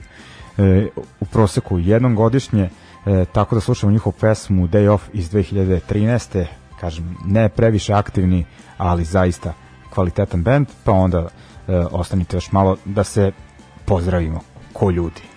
[0.57, 0.87] e,
[1.19, 2.69] u proseku jednom godišnje,
[3.05, 6.45] e, tako da slušamo njihovu pesmu Day Off iz 2013.
[6.79, 8.45] Kažem, ne previše aktivni,
[8.77, 9.53] ali zaista
[9.89, 11.27] kvalitetan band, pa onda
[11.67, 13.31] e, ostanite još malo da se
[13.85, 14.39] pozdravimo
[14.73, 15.32] ko ljudi.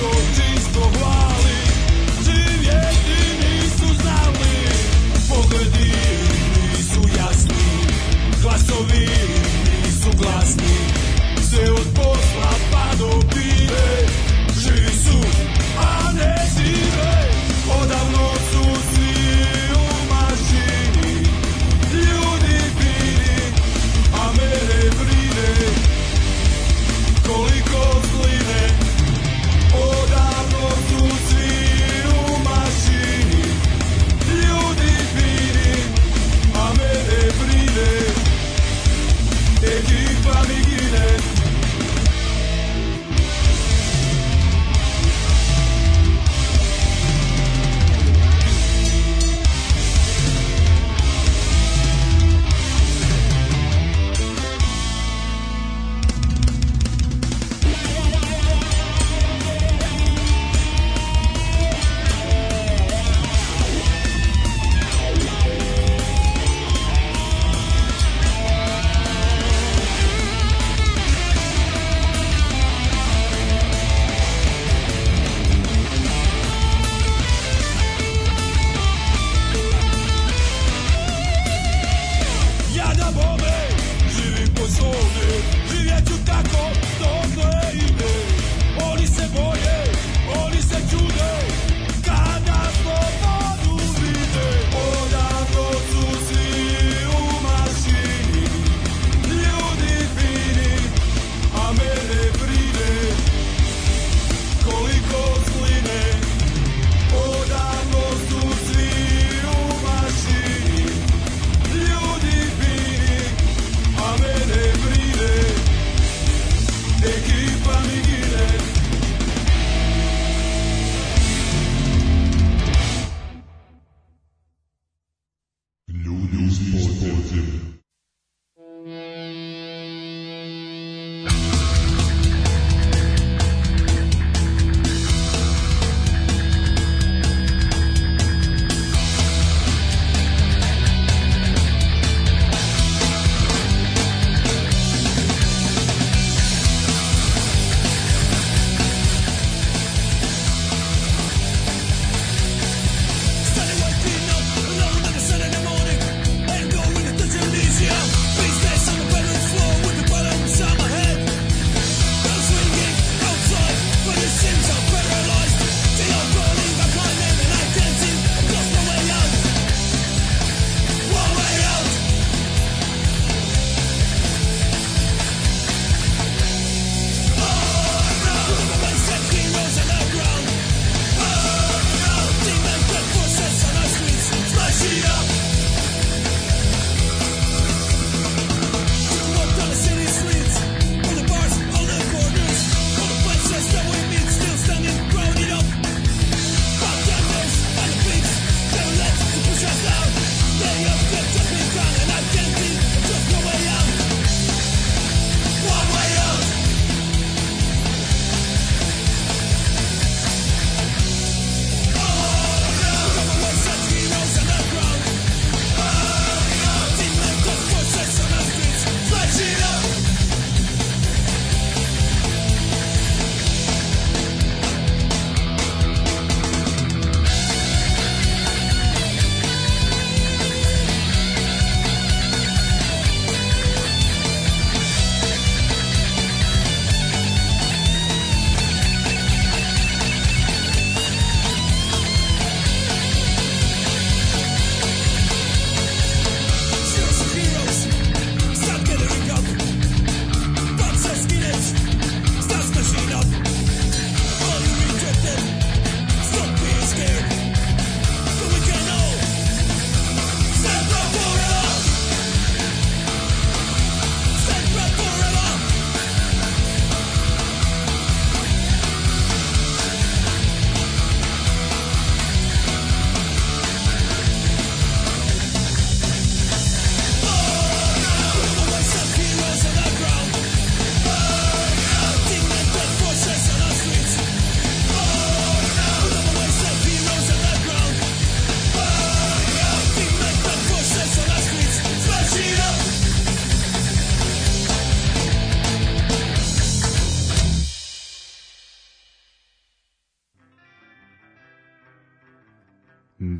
[0.00, 1.09] čisto, čisto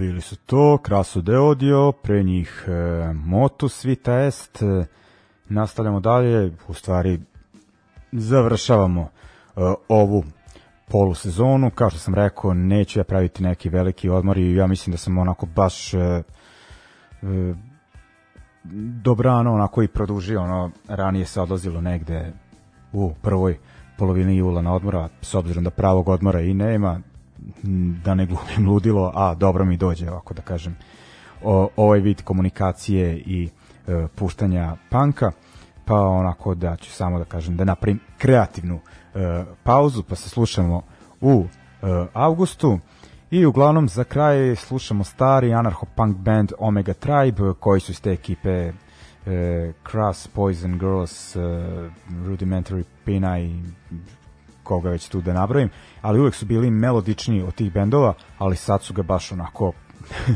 [0.00, 4.84] Bili su to Kraso de Odio, pre njih e, Motus Vita Est, e,
[5.48, 7.20] nastavljamo dalje, u stvari
[8.12, 9.10] završavamo e,
[9.88, 10.24] ovu
[10.88, 14.98] polusezonu, kao što sam rekao, neću ja praviti neki veliki odmor i ja mislim da
[14.98, 16.22] sam onako baš e, e,
[19.02, 22.32] dobrano onako i produžio, ono, ranije se odlazilo negde
[22.92, 23.58] u prvoj
[23.98, 27.00] polovini jula na odmora, s obzirom da pravog odmora i nema,
[28.04, 30.76] da ne glumim ludilo, a dobro mi dođe, ovako da kažem,
[31.42, 33.48] o, ovaj vid komunikacije i
[33.86, 35.32] e, puštanja panka,
[35.84, 38.80] pa onako da ću samo da kažem da napravim kreativnu
[39.14, 40.82] e, pauzu, pa se slušamo
[41.20, 41.44] u
[41.82, 42.78] e, avgustu.
[43.30, 48.72] I uglavnom za kraj slušamo stari anarcho-punk band Omega Tribe koji su iz te ekipe
[49.26, 51.40] e, Crass, Poison Girls, e,
[52.08, 53.60] Rudimentary Pina i
[54.70, 55.70] koga već tu da nabrojim,
[56.02, 59.72] ali uvek su bili melodični od tih bendova, ali sad su ga baš onako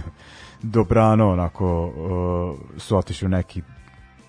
[0.77, 3.63] dobrano, onako uh, su otišli u neki,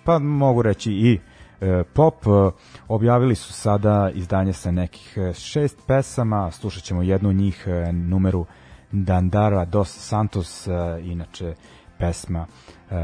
[0.04, 2.26] pa mogu reći i uh, pop.
[2.26, 2.52] Uh,
[2.88, 7.94] objavili su sada izdanje sa nekih uh, šest pesama, slušat ćemo jednu od njih, uh,
[7.94, 8.46] numeru
[8.92, 11.54] Dandara dos Santos, uh, inače
[11.98, 12.96] pesma uh,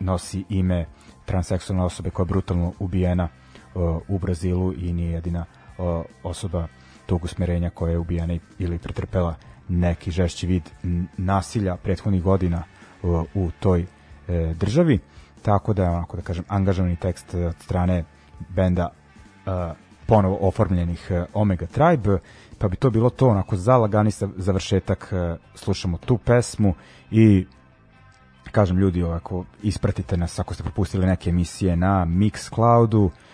[0.00, 0.86] nosi ime
[1.24, 3.28] transseksualne osobe koja je brutalno ubijena
[3.74, 5.44] uh, u Brazilu i nije jedina
[6.22, 6.66] osoba
[7.06, 9.34] tog usmerenja koja je ubijena ili pretrpela
[9.68, 10.62] neki žešći vid
[11.16, 12.62] nasilja prethodnih godina
[13.34, 14.98] u toj e, državi.
[15.42, 18.04] Tako da onako da kažem angažovani tekst od strane
[18.48, 18.88] benda
[19.46, 19.50] e,
[20.06, 22.18] ponovo oformljenih e, Omega Tribe
[22.58, 25.12] pa bi to bilo to onako za lagani završetak
[25.54, 26.74] slušamo tu pesmu
[27.10, 27.46] i
[28.50, 33.31] kažem ljudi ovako ispratite nas ako ste propustili neke emisije na Mixcloudu e,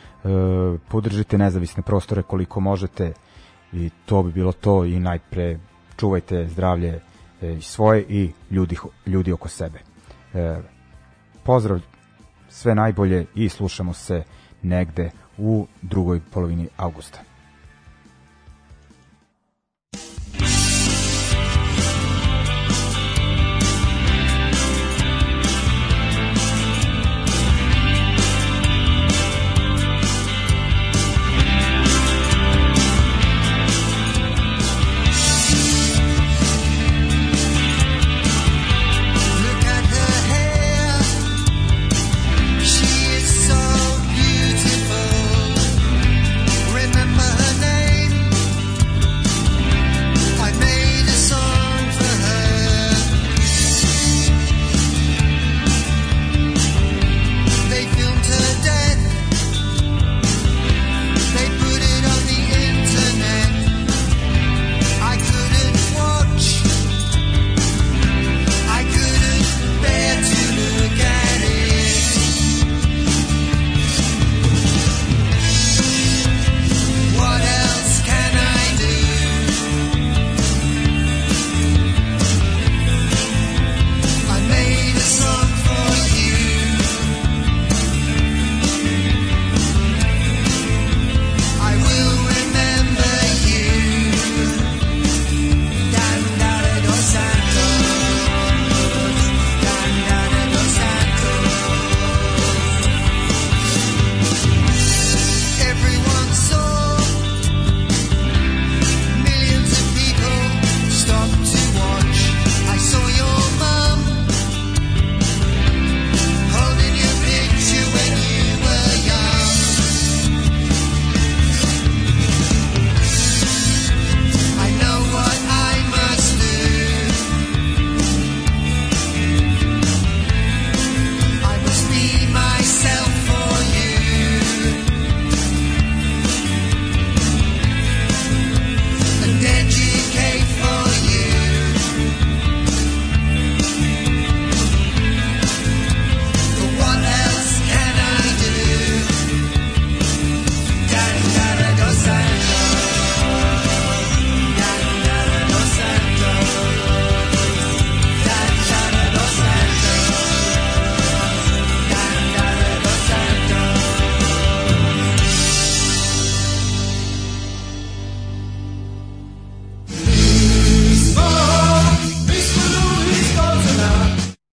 [0.89, 3.13] podržite nezavisne prostore koliko možete
[3.73, 5.59] i to bi bilo to i najpre
[5.97, 7.01] čuvajte zdravlje
[7.43, 8.77] e, i svoje i ljudi,
[9.07, 9.79] ljudi oko sebe.
[10.35, 10.59] E,
[11.43, 11.81] pozdrav,
[12.49, 14.23] sve najbolje i slušamo se
[14.63, 17.19] negde u drugoj polovini avgusta.